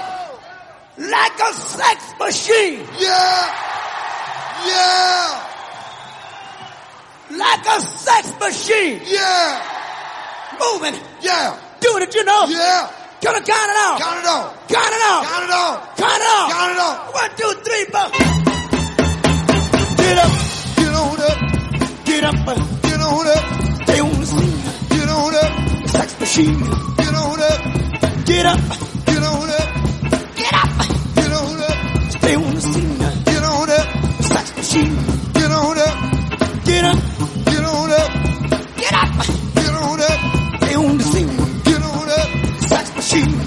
[0.97, 2.79] Like a sex machine!
[2.99, 3.51] Yeah!
[4.65, 5.41] Yeah!
[7.31, 9.01] Like a sex machine!
[9.05, 9.61] Yeah!
[10.59, 10.95] Moving!
[11.21, 11.59] Yeah!
[11.81, 12.45] Doing it, you know?
[12.47, 12.91] Yeah!
[13.21, 13.99] Gonna count it out!
[13.99, 14.67] Count it out!
[14.69, 15.25] Count it out!
[15.25, 15.97] Count it out!
[15.97, 16.51] Count it out!
[16.51, 17.13] Count it out!
[17.13, 18.09] One, two, three, four!
[19.97, 20.31] Get up!
[20.77, 21.37] Get on up!
[22.05, 22.45] Get up!
[22.83, 23.54] Get on up!
[26.25, 26.59] machine.
[26.97, 27.61] Get on up.
[28.25, 28.59] Get up.
[29.05, 29.69] Get on up.
[30.41, 30.69] Get up.
[31.15, 32.11] Get on up.
[32.17, 32.97] Stay on the scene.
[32.97, 33.87] Get on up.
[34.23, 34.95] Sex machine.
[35.33, 35.95] Get on up.
[36.65, 36.99] Get up.
[37.45, 38.11] Get on up.
[38.81, 39.11] Get up.
[39.53, 40.19] Get on up.
[40.61, 41.37] Stay on the scene.
[41.63, 42.29] Get on up.
[42.69, 43.44] Sex machine.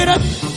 [0.00, 0.49] get up.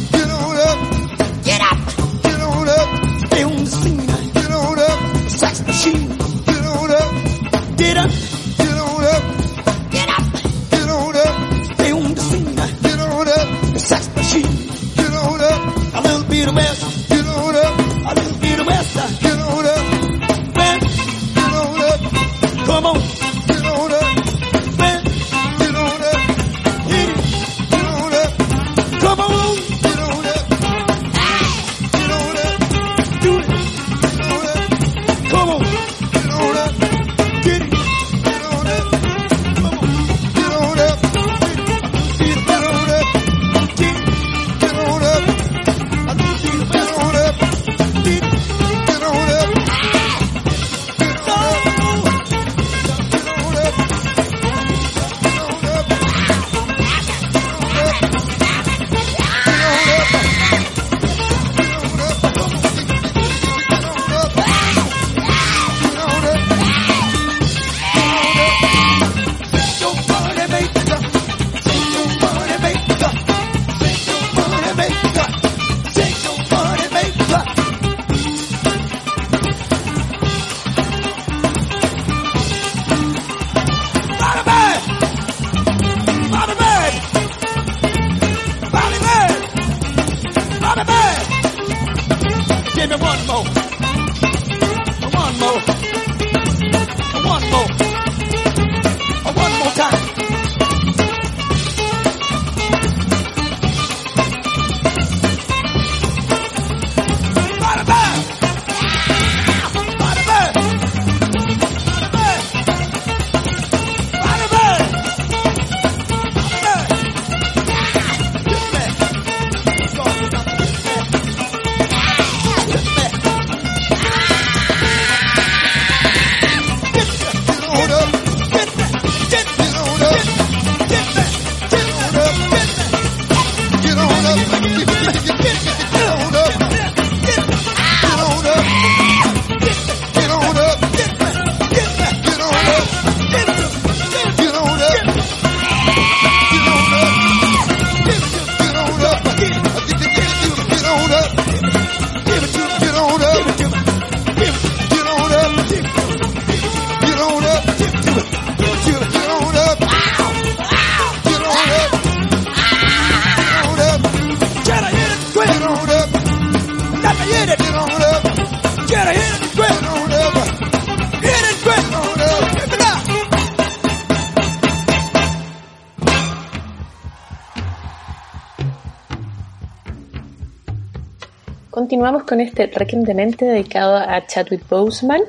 [182.03, 185.21] Continuamos con este Requiem de Mente dedicado a Chadwick Boseman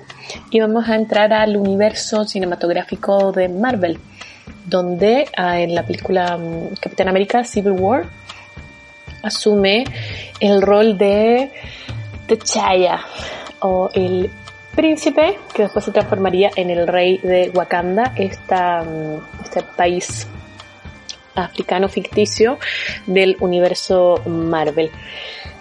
[0.51, 3.97] y vamos a entrar al universo cinematográfico de Marvel,
[4.67, 8.07] donde ah, en la película mm, Capitán América Civil War
[9.23, 9.85] asume
[10.41, 11.53] el rol de
[12.27, 13.05] T'Challa
[13.61, 14.29] o el
[14.75, 20.27] príncipe que después se transformaría en el rey de Wakanda, mm, este país
[21.37, 22.59] africano ficticio
[23.07, 24.91] del universo Marvel.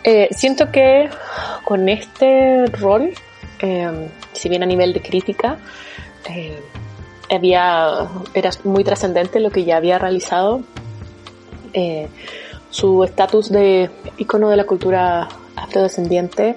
[0.04, 1.10] Eh, siento que
[1.64, 3.12] con este rol,
[3.60, 5.58] eh, si bien a nivel de crítica,
[6.30, 6.60] eh,
[7.30, 10.62] había, era muy trascendente lo que ya había realizado,
[11.74, 12.08] eh,
[12.70, 16.56] su estatus de icono de la cultura afrodescendiente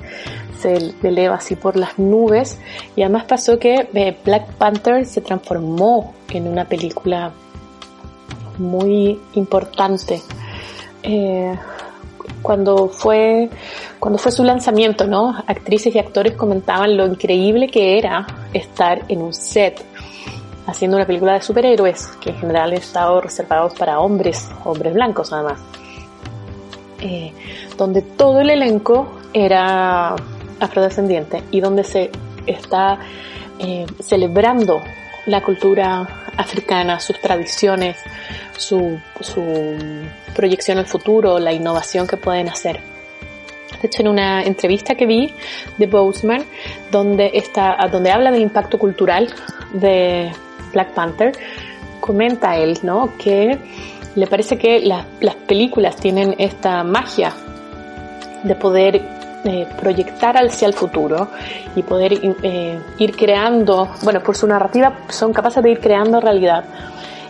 [0.59, 2.59] se eleva así por las nubes.
[2.95, 7.33] Y además pasó que eh, Black Panther se transformó en una película
[8.59, 10.23] muy importante.
[11.03, 11.55] Eh,
[12.47, 13.51] cuando fue
[13.99, 19.21] cuando fue su lanzamiento no actrices y actores comentaban lo increíble que era estar en
[19.21, 19.85] un set
[20.65, 25.33] haciendo una película de superhéroes que en general han estado reservados para hombres hombres blancos
[25.33, 25.59] además
[27.01, 27.33] eh,
[27.77, 30.15] donde todo el elenco era
[30.61, 32.13] afrodescendiente y donde se
[32.47, 33.01] está
[33.59, 34.81] eh, celebrando
[35.27, 36.07] la cultura
[36.37, 37.97] africana, sus tradiciones,
[38.57, 39.43] su, su
[40.37, 42.81] proyección al futuro, la innovación que pueden hacer.
[43.81, 45.33] De hecho, en una entrevista que vi
[45.77, 46.45] de Boseman,
[46.91, 49.29] donde, está, donde habla del impacto cultural
[49.73, 50.31] de
[50.73, 51.33] Black Panther,
[52.01, 53.17] comenta él ¿no?
[53.19, 53.59] que
[54.15, 57.33] le parece que las, las películas tienen esta magia
[58.43, 59.03] de poder
[59.45, 61.29] eh, proyectar hacia el futuro
[61.77, 66.65] y poder eh, ir creando, bueno, por su narrativa son capaces de ir creando realidad.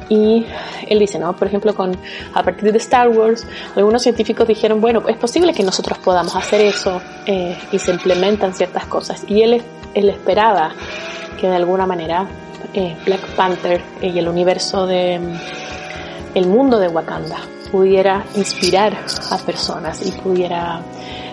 [0.09, 0.47] Y
[0.87, 1.35] él dice, ¿no?
[1.35, 1.97] Por ejemplo, con,
[2.33, 6.61] a partir de Star Wars, algunos científicos dijeron, bueno, es posible que nosotros podamos hacer
[6.61, 9.25] eso eh, y se implementan ciertas cosas.
[9.27, 9.63] Y él,
[9.95, 10.73] él esperaba
[11.41, 12.27] que de alguna manera
[12.73, 15.21] eh, Black Panther y el universo de
[16.35, 17.39] el mundo de Wakanda
[17.73, 18.97] pudiera inspirar
[19.31, 20.81] a personas y pudiera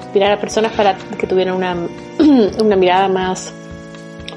[0.02, 1.76] inspirar a personas para que tuvieran una,
[2.60, 3.54] una mirada más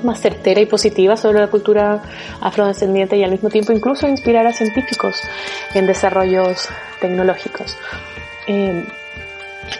[0.04, 2.02] más certera y positiva sobre la cultura
[2.40, 5.22] afrodescendiente y al mismo tiempo incluso inspirar a científicos
[5.74, 6.68] en desarrollos
[7.00, 7.76] tecnológicos.
[8.46, 8.84] Eh,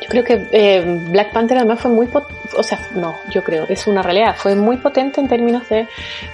[0.01, 2.09] yo creo que eh, Black Panther además fue muy,
[2.57, 5.89] o sea, no, yo creo, es una realidad, fue muy potente en términos de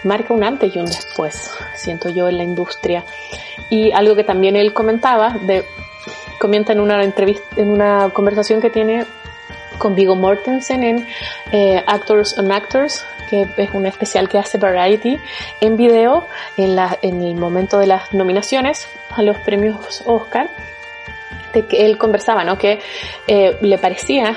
[0.04, 3.04] marca un antes y un después, siento yo, en la industria.
[3.70, 5.64] Y algo que también él comentaba, de,
[6.38, 9.04] comenta en una entrevista, en una conversación que tiene
[9.78, 11.06] con Vigo Mortensen en
[11.50, 15.18] eh, Actors on Actors, que es un especial que hace Variety
[15.62, 16.26] en video
[16.58, 20.50] en, la, en el momento de las nominaciones a los premios Oscar,
[21.54, 22.58] de que él conversaba, ¿no?
[22.58, 22.80] Que
[23.26, 24.36] eh, le parecía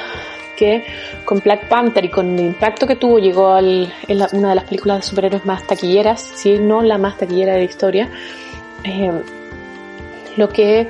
[0.55, 0.85] que
[1.25, 4.99] con Black Panther y con el impacto que tuvo llegó la, una de las películas
[4.99, 8.09] de superhéroes más taquilleras, si no la más taquillera de la historia,
[8.85, 9.11] eh,
[10.37, 10.89] lo que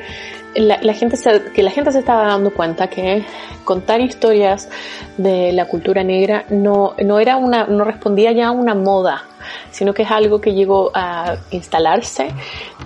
[0.55, 3.25] la, la, gente se, que la gente se estaba dando cuenta que
[3.63, 4.69] contar historias
[5.17, 9.23] de la cultura negra no, no era una, no respondía ya a una moda,
[9.71, 12.29] sino que es algo que llegó a instalarse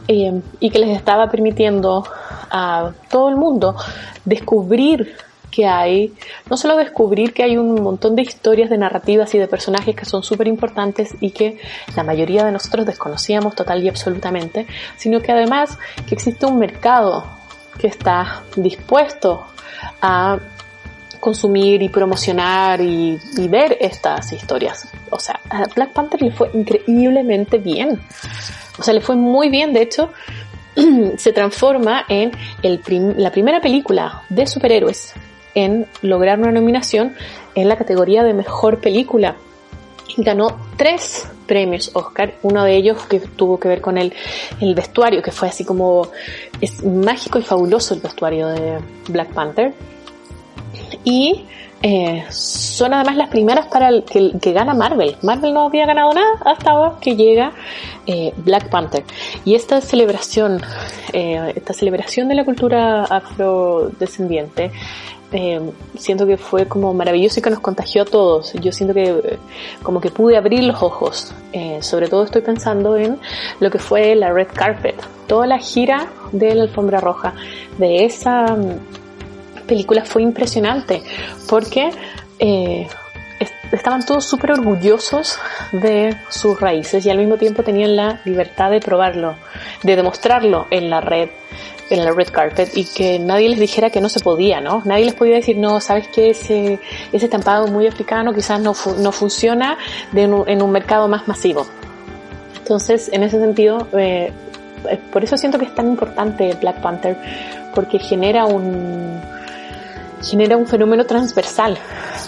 [0.07, 2.03] eh, y que les estaba permitiendo
[2.49, 3.75] a todo el mundo
[4.25, 5.15] descubrir
[5.51, 6.13] que hay,
[6.49, 10.05] no solo descubrir que hay un montón de historias, de narrativas y de personajes que
[10.05, 11.59] son súper importantes y que
[11.95, 17.38] la mayoría de nosotros desconocíamos total y absolutamente, sino que además que existe un mercado
[17.79, 19.45] que está dispuesto
[20.01, 20.37] a
[21.19, 24.89] consumir y promocionar y, y, ver estas historias.
[25.09, 27.99] O sea, a Black Panther le fue increíblemente bien.
[28.77, 29.73] O sea, le fue muy bien.
[29.73, 30.11] De hecho,
[31.17, 32.31] se transforma en
[32.63, 35.13] el prim la primera película de superhéroes
[35.55, 37.15] en lograr una nominación
[37.55, 39.35] en la categoría de mejor película.
[40.17, 44.13] Ganó tres premios Oscar, uno de ellos que tuvo que ver con el,
[44.61, 46.07] el vestuario, que fue así como
[46.61, 49.73] es mágico y fabuloso el vestuario de Black Panther.
[51.03, 51.45] Y
[51.81, 55.15] eh, son además las primeras para el que, gana Marvel.
[55.21, 57.53] Marvel no había ganado nada hasta ahora que llega
[58.05, 59.03] eh, Black Panther.
[59.45, 60.61] Y esta celebración,
[61.13, 64.71] eh, esta celebración de la cultura afrodescendiente,
[65.95, 68.51] siento que fue como maravilloso y que nos contagió a todos.
[68.53, 69.37] Yo siento que
[69.83, 71.33] como que pude abrir los ojos.
[71.81, 73.19] sobre todo estoy pensando en
[73.59, 74.95] lo que fue la red carpet,
[75.27, 77.35] toda la gira de la alfombra roja,
[77.77, 78.57] de esa
[79.69, 81.01] película fue impresionante
[81.47, 81.91] porque
[82.39, 82.87] eh,
[83.71, 85.37] estaban todos súper orgullosos
[85.71, 89.35] de sus raíces y al mismo tiempo tenían la libertad de probarlo,
[89.83, 91.29] de demostrarlo en la red
[91.91, 94.83] en la red carpet y que nadie les dijera que no se podía, ¿no?
[94.85, 96.79] Nadie les podía decir, no, sabes que ese,
[97.11, 99.75] ese estampado muy africano quizás no, fu- no funciona
[100.13, 101.65] en un mercado más masivo.
[102.59, 104.31] Entonces, en ese sentido, eh,
[104.87, 107.17] eh, por eso siento que es tan importante Black Panther,
[107.73, 109.19] porque genera un,
[110.21, 111.77] genera un fenómeno transversal.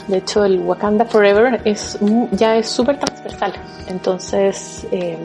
[0.07, 1.97] De hecho, el Wakanda Forever es
[2.31, 3.53] ya es súper transversal.
[3.87, 5.17] Entonces, eh,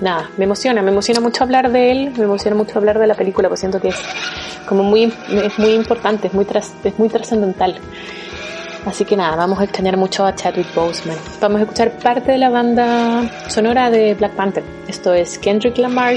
[0.00, 3.14] nada, me emociona, me emociona mucho hablar de él, me emociona mucho hablar de la
[3.14, 3.96] película, porque siento que es
[4.66, 7.76] como muy, es muy importante, es muy, tras- muy trascendental.
[8.86, 11.18] Así que nada, vamos a extrañar mucho a Chadwick Boseman.
[11.40, 14.64] Vamos a escuchar parte de la banda sonora de Black Panther.
[14.88, 16.14] Esto es Kendrick Lamar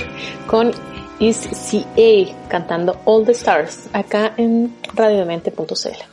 [0.48, 0.72] con
[1.20, 6.13] Is CA cantando All the Stars acá en radiodemente.cl.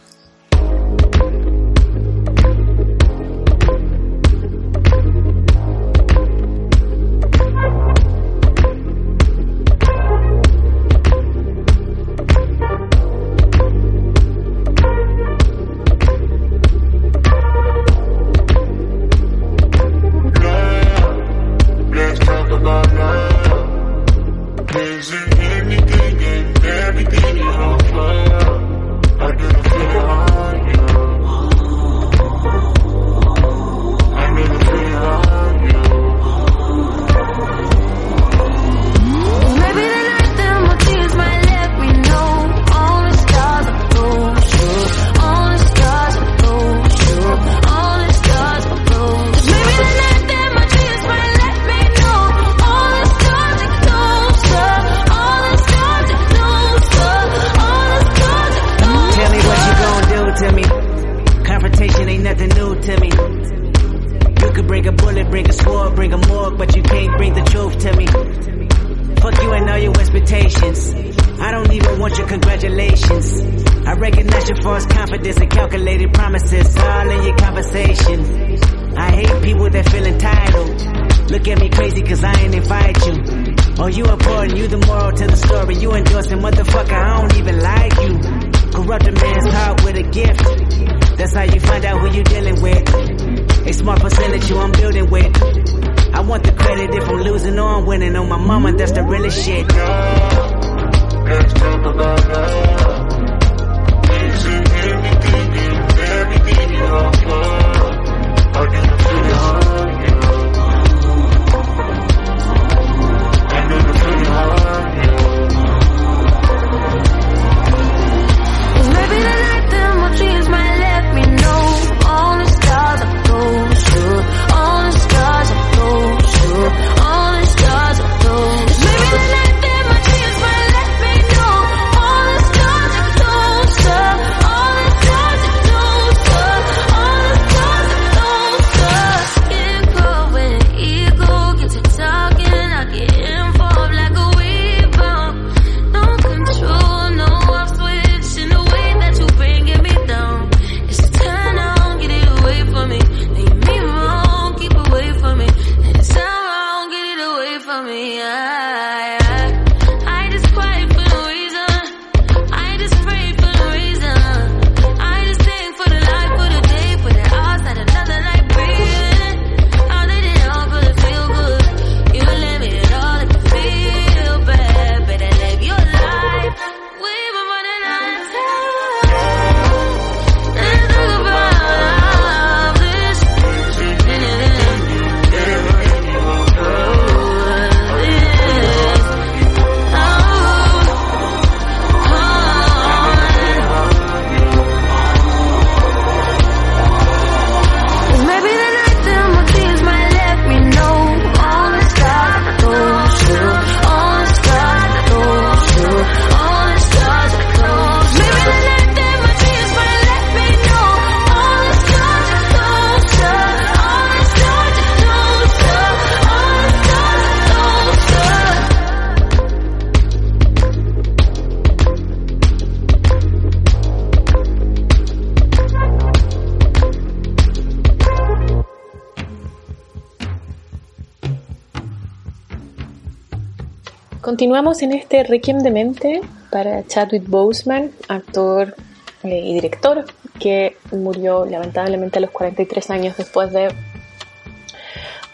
[234.41, 238.75] Continuamos en este Requiem de Mente para Chadwick Boseman, actor
[239.23, 240.07] eh, y director
[240.39, 243.69] que murió lamentablemente a los 43 años después de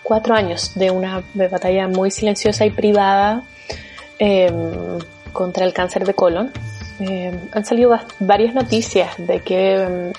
[0.03, 3.45] cuatro años de una batalla muy silenciosa y privada
[4.19, 4.51] eh,
[5.33, 6.51] contra el cáncer de colon.
[6.99, 10.13] Eh, han salido varias noticias de que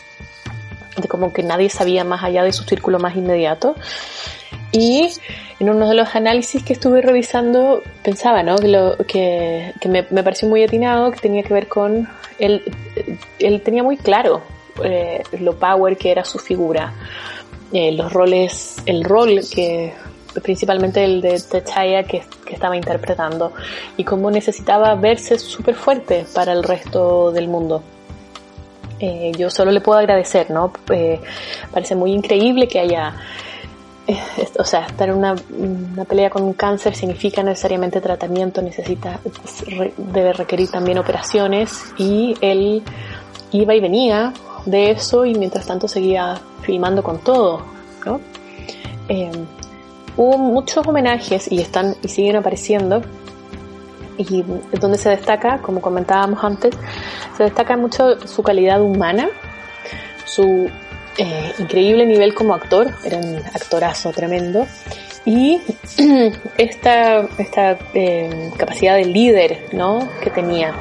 [0.95, 3.75] mm, de como que nadie sabía más allá de su círculo más inmediato.
[4.77, 5.09] Y
[5.59, 8.57] en uno de los análisis que estuve revisando pensaba, ¿no?
[8.57, 12.07] Que, lo, que, que me, me pareció muy atinado, que tenía que ver con
[12.37, 12.61] él,
[13.39, 14.43] él tenía muy claro
[14.83, 16.93] eh, lo power que era su figura,
[17.73, 19.93] eh, los roles, el rol que
[20.43, 23.53] principalmente el de T'Challa que, que estaba interpretando
[23.97, 27.81] y cómo necesitaba verse súper fuerte para el resto del mundo.
[28.99, 30.71] Eh, yo solo le puedo agradecer, ¿no?
[30.91, 31.19] Eh,
[31.71, 33.15] parece muy increíble que haya
[34.57, 39.19] o sea, estar en una, una pelea con un cáncer significa necesariamente tratamiento, necesita,
[39.97, 42.83] debe requerir también operaciones y él
[43.51, 44.33] iba y venía
[44.65, 47.63] de eso y mientras tanto seguía filmando con todo,
[48.05, 48.19] ¿no?
[49.09, 49.31] Eh,
[50.15, 53.01] hubo muchos homenajes y están y siguen apareciendo
[54.17, 54.43] y
[54.79, 56.75] donde se destaca, como comentábamos antes,
[57.37, 59.29] se destaca mucho su calidad humana,
[60.25, 60.69] su
[61.17, 64.65] eh, increíble nivel como actor, era un actorazo tremendo,
[65.25, 65.59] y
[66.57, 70.07] esta, esta eh, capacidad de líder ¿no?
[70.21, 70.73] que tenía.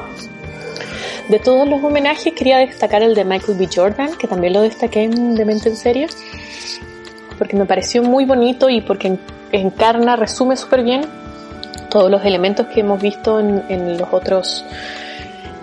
[1.27, 3.67] De todos los homenajes quería destacar el de Michael B.
[3.73, 6.07] Jordan, que también lo destaqué en Demente en Serio,
[7.37, 9.19] porque me pareció muy bonito y porque en-
[9.51, 11.01] encarna, resume súper bien
[11.89, 14.65] todos los elementos que hemos visto en, en los otros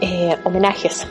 [0.02, 1.06] eh, homenajes.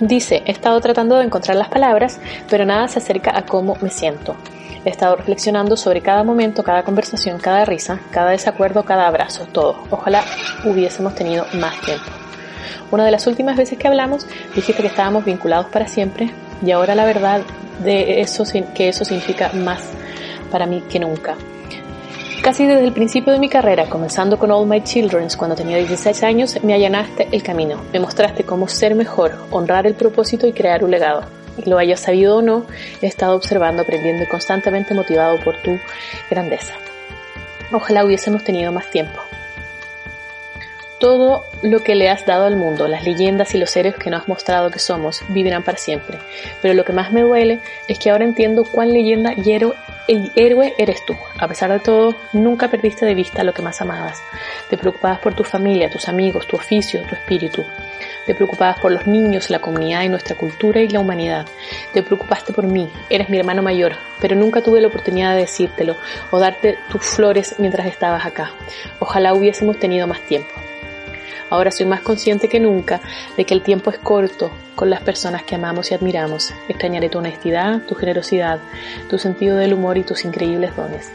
[0.00, 3.90] Dice, he estado tratando de encontrar las palabras, pero nada se acerca a cómo me
[3.90, 4.36] siento.
[4.84, 9.84] He estado reflexionando sobre cada momento, cada conversación, cada risa, cada desacuerdo, cada abrazo, todo.
[9.90, 10.24] Ojalá
[10.64, 12.04] hubiésemos tenido más tiempo.
[12.90, 16.30] Una de las últimas veces que hablamos dijiste que estábamos vinculados para siempre
[16.64, 17.40] y ahora la verdad
[17.82, 19.82] de eso que eso significa más
[20.50, 21.36] para mí que nunca.
[22.42, 26.24] Casi desde el principio de mi carrera, comenzando con All My Children's cuando tenía 16
[26.24, 30.82] años, me allanaste el camino, me mostraste cómo ser mejor, honrar el propósito y crear
[30.82, 31.22] un legado.
[31.56, 32.66] Y lo hayas sabido o no,
[33.00, 35.78] he estado observando, aprendiendo y constantemente motivado por tu
[36.30, 36.74] grandeza.
[37.70, 39.20] Ojalá hubiésemos tenido más tiempo.
[40.98, 44.22] Todo lo que le has dado al mundo, las leyendas y los héroes que nos
[44.22, 46.18] has mostrado que somos, vivirán para siempre.
[46.60, 49.74] Pero lo que más me duele es que ahora entiendo cuán leyenda y héroe,
[50.06, 51.14] y héroe eres tú.
[51.38, 54.22] A pesar de todo, nunca perdiste de vista lo que más amabas.
[54.68, 57.64] Te preocupabas por tu familia, tus amigos, tu oficio, tu espíritu.
[58.26, 61.46] Te preocupabas por los niños, la comunidad y nuestra cultura y la humanidad.
[61.92, 65.96] Te preocupaste por mí, eres mi hermano mayor, pero nunca tuve la oportunidad de decírtelo
[66.30, 68.52] o darte tus flores mientras estabas acá.
[69.00, 70.52] Ojalá hubiésemos tenido más tiempo.
[71.52, 73.02] Ahora soy más consciente que nunca
[73.36, 76.50] de que el tiempo es corto con las personas que amamos y admiramos.
[76.66, 78.58] Extrañaré tu honestidad, tu generosidad,
[79.10, 81.12] tu sentido del humor y tus increíbles dones.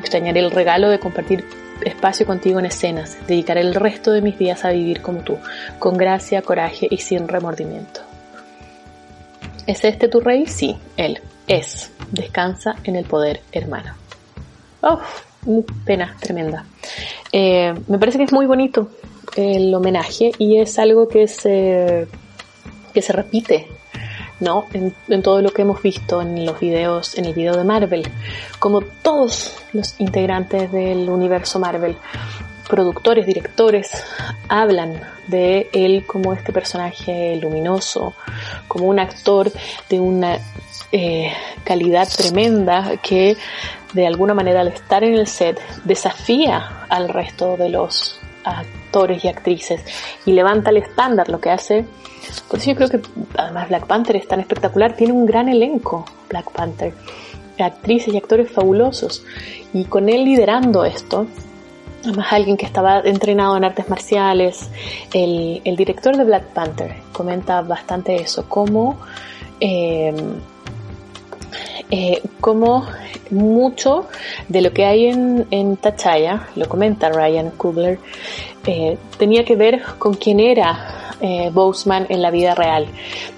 [0.00, 1.42] Extrañaré el regalo de compartir
[1.80, 3.16] espacio contigo en escenas.
[3.26, 5.38] Dedicaré el resto de mis días a vivir como tú,
[5.78, 8.02] con gracia, coraje y sin remordimiento.
[9.66, 10.44] ¿Es este tu rey?
[10.48, 11.92] Sí, él es.
[12.12, 13.94] Descansa en el poder, hermano.
[14.82, 15.00] Oh,
[15.86, 16.66] pena tremenda.
[17.32, 18.90] Eh, me parece que es muy bonito
[19.36, 22.06] el homenaje y es algo que se,
[22.92, 23.66] que se repite
[24.40, 24.66] ¿no?
[24.72, 28.08] En, todo lo que hemos visto en los videos, en el video de Marvel,
[28.58, 31.96] como todos los integrantes del universo Marvel,
[32.68, 33.90] productores, directores,
[34.48, 38.14] hablan de él como este personaje luminoso,
[38.68, 39.50] como un actor
[39.88, 40.38] de una
[40.92, 41.32] eh,
[41.64, 43.36] calidad tremenda que
[43.92, 48.17] de alguna manera al estar en el set desafía al resto de los
[48.48, 49.84] actores y actrices
[50.26, 51.84] y levanta el estándar, lo que hace
[52.48, 53.00] por eso yo creo que
[53.36, 56.92] además Black Panther es tan espectacular, tiene un gran elenco Black Panther,
[57.58, 59.24] actrices y actores fabulosos.
[59.72, 61.26] Y con él liderando esto,
[62.02, 64.70] además alguien que estaba entrenado en artes marciales,
[65.12, 68.98] el, director de Black Panther comenta bastante eso, como,
[69.60, 70.14] eh,
[71.90, 72.86] eh, como
[73.30, 74.06] mucho
[74.48, 77.98] de lo que hay en, Tachaya, lo comenta Ryan Coogler,
[78.66, 82.86] eh, tenía que ver con quién era eh, Boseman en la vida real.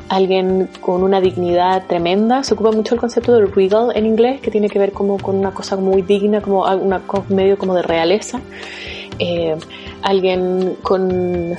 [0.09, 2.43] Alguien con una dignidad tremenda.
[2.43, 5.37] Se ocupa mucho el concepto de regal en inglés, que tiene que ver como con
[5.37, 8.41] una cosa muy digna, como una medio como de realeza.
[9.19, 9.57] Eh,
[10.03, 11.57] alguien con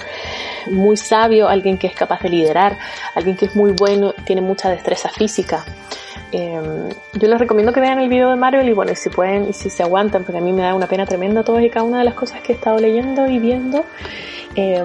[0.72, 2.78] muy sabio, alguien que es capaz de liderar,
[3.16, 5.66] alguien que es muy bueno, tiene mucha destreza física.
[6.32, 9.50] Eh, yo les recomiendo que vean el video de Marvel y bueno, y si pueden
[9.50, 11.86] y si se aguantan, porque a mí me da una pena tremenda todas y cada
[11.86, 13.84] una de las cosas que he estado leyendo y viendo.
[14.56, 14.84] Eh,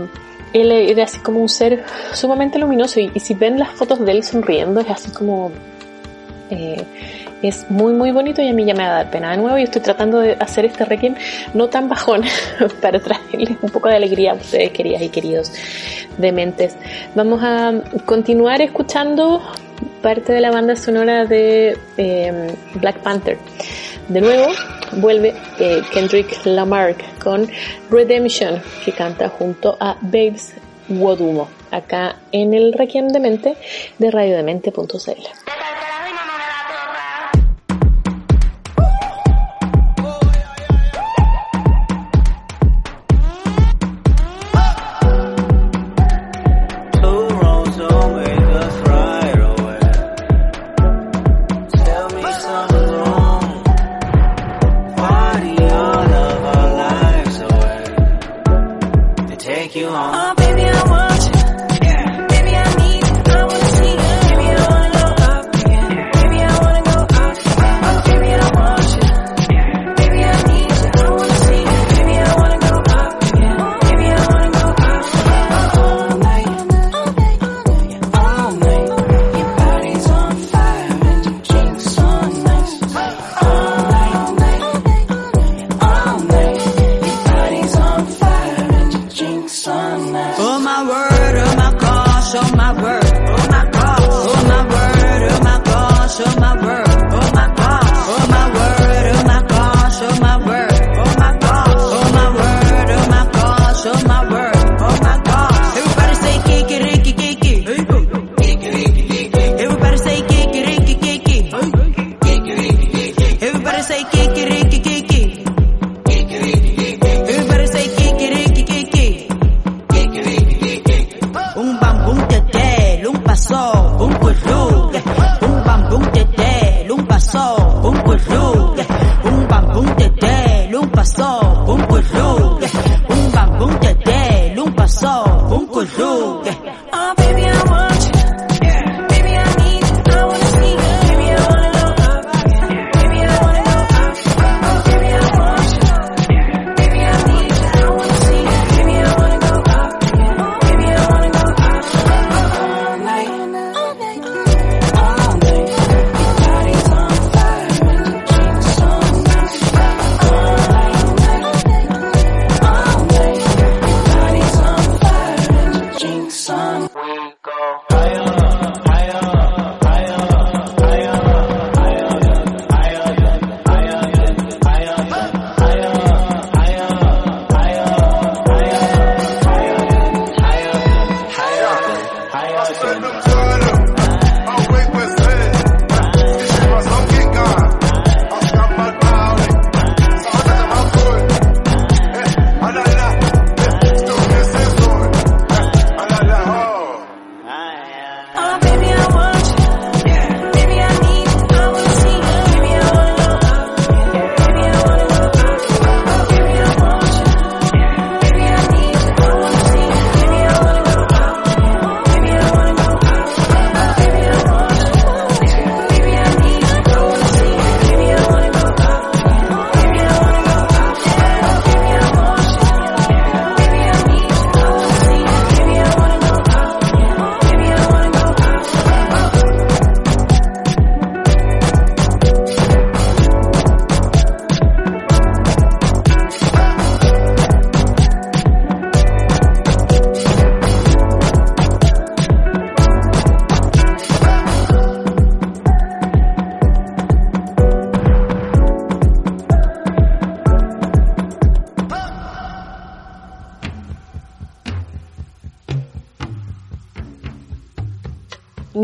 [0.53, 4.13] él era así como un ser sumamente luminoso y, y, si ven las fotos de
[4.13, 5.51] él sonriendo es así como
[6.51, 6.85] eh,
[7.43, 9.59] Es muy muy bonito y a mí ya me va a dar pena de nuevo
[9.59, 11.15] y estoy tratando de hacer este requiem
[11.55, 12.23] no tan bajón
[12.81, 15.53] para traerles un poco de alegría a ustedes queridas y queridos
[16.17, 16.77] dementes.
[17.15, 17.75] Vamos a
[18.05, 19.43] continuar escuchando
[20.03, 23.39] parte de la banda sonora de eh, Black Panther.
[24.09, 24.47] De nuevo
[24.93, 27.49] vuelve eh, Kendrick Lamar con
[27.91, 30.55] Redemption que canta junto a Babes
[30.89, 33.57] Wodumo acá en el Requiem de Mente
[33.99, 35.76] de radiodemente.cl.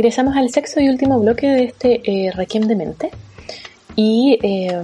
[0.03, 3.11] Ingresamos al sexto y último bloque de este eh, Requiem de Mente.
[3.95, 4.83] Y eh,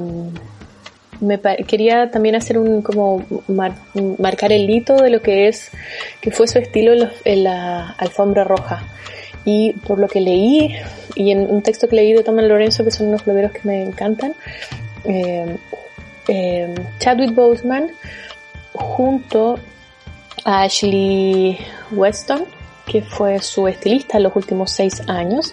[1.21, 3.75] me quería también hacer un como mar-
[4.21, 5.73] marcar el hito de lo que es
[6.21, 8.87] que fue su estilo en, la alfombra roja.
[9.45, 10.77] Y por lo que leí,
[11.17, 13.83] y en un texto que leí de Thomas Lorenzo, que son unos blogueros que me
[13.83, 14.35] encantan,
[15.05, 15.57] eh,
[16.29, 17.91] eh, Chadwick Boseman
[18.73, 19.59] junto
[20.45, 21.59] a Ashley
[21.91, 22.45] Weston,
[22.91, 25.53] que fue su estilista en los últimos seis años,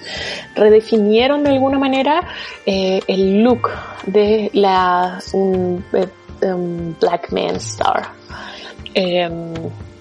[0.55, 2.23] redefinieron de alguna manera
[2.65, 3.69] eh, el look
[4.05, 8.07] de la un, eh, um, Black Man Star.
[8.93, 9.29] Eh,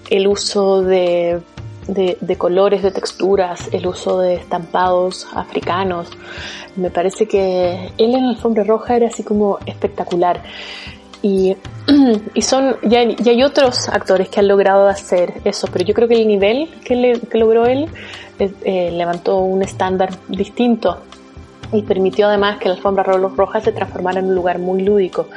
[0.09, 1.41] el uso de
[1.87, 6.09] de, de colores, de texturas, el uso de estampados africanos.
[6.75, 10.41] Me parece que él en la alfombra roja era así como espectacular.
[12.33, 16.15] Y, son, ya, hay otros actores que han logrado hacer eso, pero yo creo que
[16.15, 17.87] el nivel que, logró él
[18.39, 20.99] eh, eh, levantó un estándar distinto
[21.71, 25.27] y permitió además que la alfombra ro- roja se transformara en un lugar muy lúdico.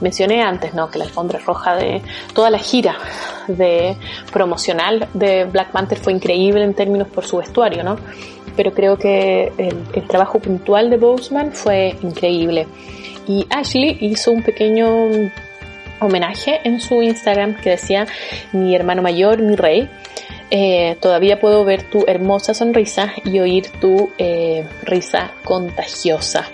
[0.00, 0.90] Mencioné antes, ¿no?
[0.90, 2.02] Que la alfombra roja de
[2.34, 2.96] toda la gira
[3.48, 3.96] de
[4.32, 7.96] promocional de Black Panther fue increíble en términos por su vestuario, ¿no?
[8.56, 12.66] Pero creo que el, el trabajo puntual de Boseman fue increíble.
[13.26, 15.30] Y Ashley hizo un pequeño
[16.02, 18.06] homenaje en su Instagram que decía
[18.52, 19.88] mi hermano mayor, mi rey.
[20.50, 26.46] Eh, todavía puedo ver tu hermosa sonrisa y oír tu eh, risa contagiosa.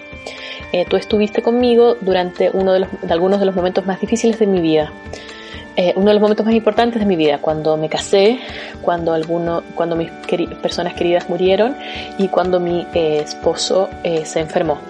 [0.71, 4.39] Eh, tú estuviste conmigo durante uno de, los, de algunos de los momentos más difíciles
[4.39, 4.93] de mi vida.
[5.95, 8.41] Uno de los momentos más importantes de mi vida, cuando me casé,
[8.83, 10.11] cuando, alguno, cuando mis
[10.61, 11.77] personas queridas murieron
[12.19, 13.89] y cuando mi esposo
[14.25, 14.81] se enfermó.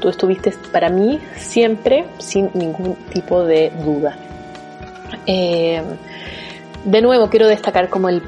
[0.00, 4.16] Tú estuviste para mí siempre sin ningún tipo de duda.
[5.26, 5.82] Eh,
[6.84, 8.22] de nuevo quiero destacar como el,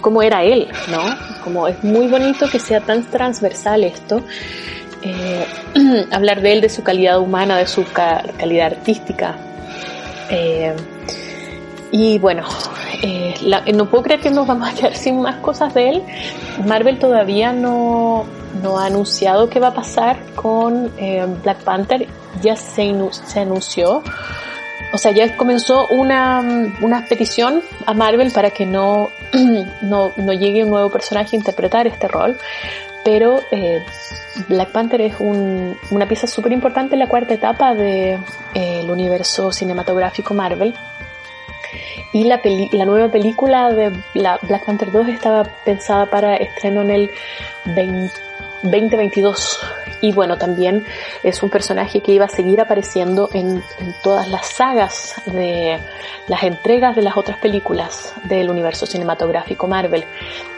[0.00, 1.02] cómo era él, ¿no?
[1.42, 4.22] Como es muy bonito que sea tan transversal esto.
[5.02, 5.46] Eh,
[6.10, 9.36] hablar de él, de su calidad humana, de su ca- calidad artística.
[10.30, 10.74] Eh,
[11.92, 12.44] y bueno,
[13.02, 13.34] eh,
[13.74, 16.02] no puedo creer que nos vamos a quedar sin más cosas de él.
[16.66, 18.24] Marvel todavía no,
[18.62, 22.06] no ha anunciado qué va a pasar con eh, Black Panther.
[22.42, 24.02] Ya se, se anunció.
[24.92, 26.40] O sea, ya comenzó una,
[26.80, 29.08] una petición a Marvel para que no,
[29.82, 32.36] no, no llegue un nuevo personaje a interpretar este rol.
[33.04, 33.84] Pero eh,
[34.48, 38.18] Black Panther es un- una pieza súper importante en la cuarta etapa del
[38.90, 40.74] universo cinematográfico Marvel.
[42.14, 42.40] Y la,
[42.84, 47.10] nueva película de la Black Panther 2 estaba pensada para estreno en el
[47.64, 48.12] 20
[48.62, 49.58] 2022.
[50.00, 50.84] Y bueno, también
[51.24, 55.78] es un personaje que iba a seguir apareciendo en, en todas las sagas de
[56.28, 60.04] las entregas de las otras películas del universo cinematográfico Marvel.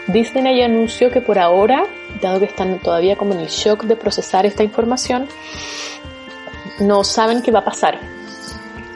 [0.08, 1.84] Disney ya anunció que por ahora,
[2.20, 5.26] dado que están todavía como en el shock de procesar esta información,
[6.80, 8.15] no saben qué va a pasar.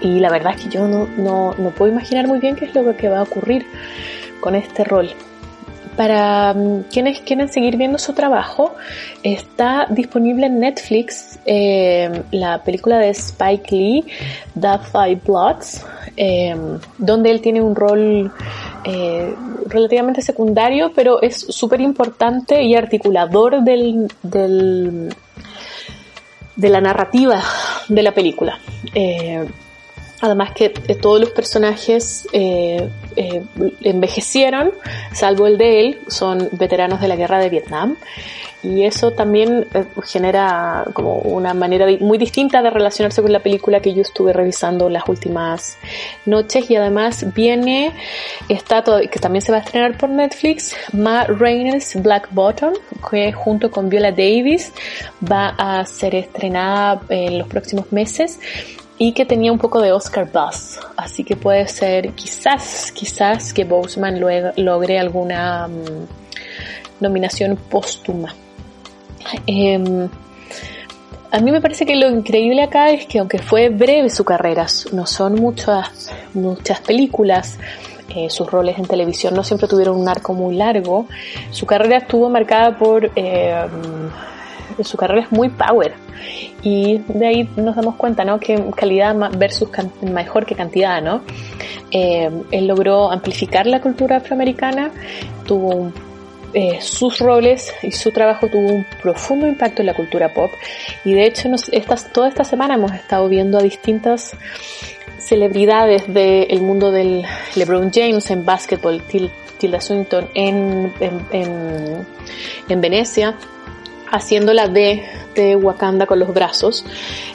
[0.00, 2.74] Y la verdad es que yo no, no, no puedo imaginar muy bien qué es
[2.74, 3.66] lo que va a ocurrir
[4.40, 5.10] con este rol.
[5.96, 8.74] Para mm, quienes quieren seguir viendo su trabajo,
[9.22, 14.04] está disponible en Netflix eh, la película de Spike Lee,
[14.58, 15.84] The Five Bloods,
[16.16, 16.56] eh,
[16.96, 18.32] donde él tiene un rol
[18.84, 19.34] eh,
[19.66, 25.14] relativamente secundario, pero es súper importante y articulador del, del,
[26.56, 27.42] de la narrativa
[27.88, 28.58] de la película.
[30.20, 33.42] Además que eh, todos los personajes eh, eh,
[33.82, 34.72] envejecieron,
[35.12, 37.96] salvo el de él, son veteranos de la guerra de Vietnam.
[38.62, 43.80] Y eso también eh, genera como una manera muy distinta de relacionarse con la película
[43.80, 45.78] que yo estuve revisando las últimas
[46.26, 46.70] noches.
[46.70, 47.92] Y además viene,
[48.48, 52.74] está todo, que también se va a estrenar por Netflix, Ma Rainey's Black Bottom,
[53.10, 54.72] que junto con Viola Davis
[55.20, 58.38] va a ser estrenada en los próximos meses
[59.02, 63.64] y que tenía un poco de Oscar buzz, así que puede ser quizás, quizás que
[63.64, 64.20] Boseman
[64.56, 68.34] logre alguna mm, nominación póstuma.
[69.46, 70.06] Em,
[71.30, 74.66] a mí me parece que lo increíble acá es que aunque fue breve su carrera,
[74.92, 77.58] no son muchas, muchas películas,
[78.14, 81.06] eh, sus roles en televisión no siempre tuvieron un arco muy largo,
[81.52, 83.10] su carrera estuvo marcada por...
[83.16, 83.64] eh,
[84.82, 85.92] su carrera es muy power
[86.62, 88.38] y de ahí nos damos cuenta ¿no?
[88.38, 89.68] que calidad versus
[90.02, 91.22] mejor que cantidad ¿no?
[91.90, 94.90] Eh, él logró amplificar la cultura afroamericana
[95.46, 95.92] tuvo
[96.52, 100.50] eh, sus roles y su trabajo tuvo un profundo impacto en la cultura pop
[101.04, 104.32] y de hecho estas, toda esta semana hemos estado viendo a distintas
[105.18, 110.92] celebridades del mundo del LeBron James en básquetbol, Til- Tilda Swinton en,
[112.68, 113.36] en Venecia,
[114.10, 115.04] haciéndola de,
[115.34, 116.84] de Wakanda con los brazos,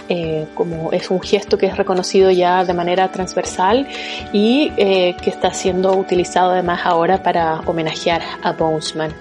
[0.09, 3.87] eh, como es un gesto que es reconocido ya de manera transversal
[4.33, 9.11] y eh, que está siendo utilizado además ahora para homenajear a Bonesman.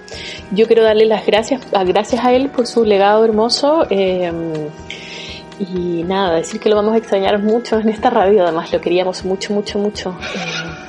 [0.51, 3.85] Yo quiero darle las gracias, a- gracias a él por su legado hermoso.
[3.89, 4.31] eh,
[5.57, 9.23] y nada, decir que lo vamos a extrañar mucho en esta radio, además lo queríamos
[9.23, 10.17] mucho, mucho, mucho.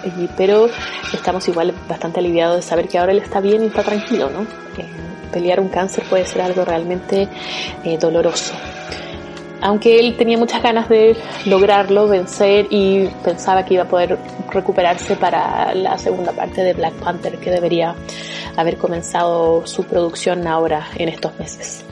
[0.04, 0.68] Eh, y- pero
[1.14, 4.42] estamos igual bastante aliviados de saber que ahora él está bien y está tranquilo, ¿no?
[4.42, 4.86] Eh,
[5.32, 7.28] pelear un cáncer puede ser algo realmente
[7.84, 8.54] eh, doloroso.
[9.60, 11.16] aunque él tenía muchas ganas de
[11.46, 14.18] lograrlo, vencer y pensaba que iba a poder
[14.50, 17.94] recuperarse para la segunda parte de Black Panther que debería
[18.56, 21.84] haber comenzado su producción ahora en estos meses.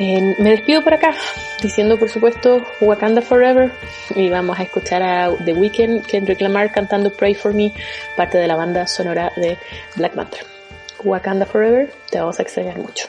[0.00, 1.12] Eh, me despido por acá
[1.60, 3.72] diciendo por supuesto Wakanda Forever
[4.14, 7.72] y vamos a escuchar a The Weeknd, Kendrick Lamar cantando Pray For Me,
[8.16, 9.58] parte de la banda sonora de
[9.96, 10.57] Black Panther.
[11.04, 13.08] Wakanda Forever, te vamos a extrañar mucho.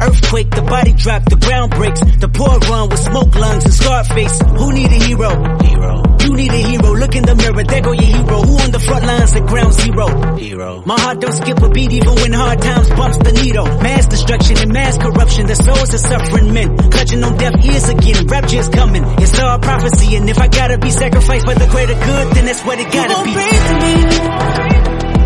[0.00, 4.06] Earthquake, the body drop, the ground breaks, the poor run with smoke lungs and scarred
[4.06, 4.38] face.
[4.40, 5.30] Who need a hero?
[5.62, 6.02] Hero.
[6.26, 8.42] You need a hero, look in the mirror, there go your hero.
[8.42, 10.36] Who on the front lines at ground zero?
[10.36, 10.82] Hero.
[10.84, 13.66] My heart don't skip a beat even when hard times bumps the needle.
[13.80, 16.76] Mass destruction and mass corruption, the souls of suffering men.
[16.90, 19.04] Clutching on deaf ears again, rapture's coming.
[19.22, 22.64] It's all prophecy, and if I gotta be sacrificed for the greater good, then that's
[22.64, 23.32] what it gotta gon' be.
[23.32, 23.92] pray for me?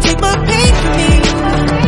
[0.00, 1.80] Take my pain for me.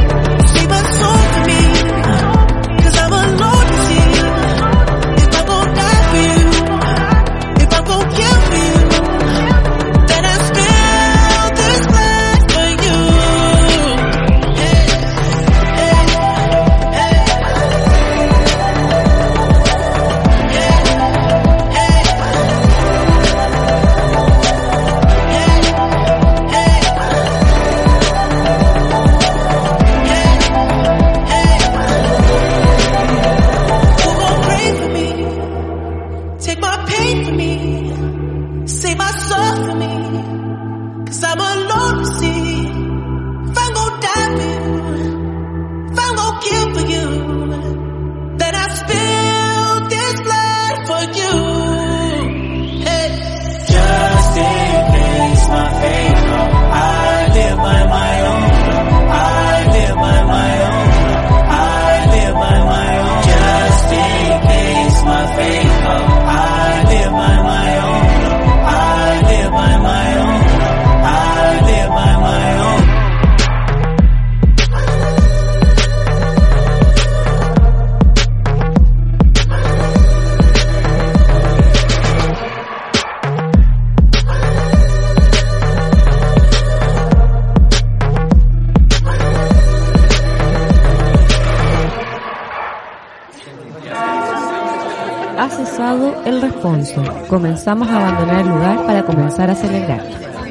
[97.32, 100.02] Comenzamos a abandonar el lugar para comenzar a celebrar.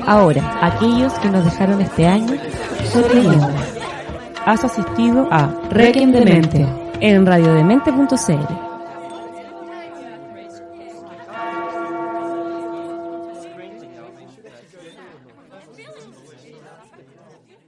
[0.07, 2.33] Ahora, aquellos que nos dejaron este año,
[2.91, 3.49] sonriendo.
[4.47, 6.67] Has asistido a Requiem de Mente
[6.99, 8.70] en radiodemente.cl.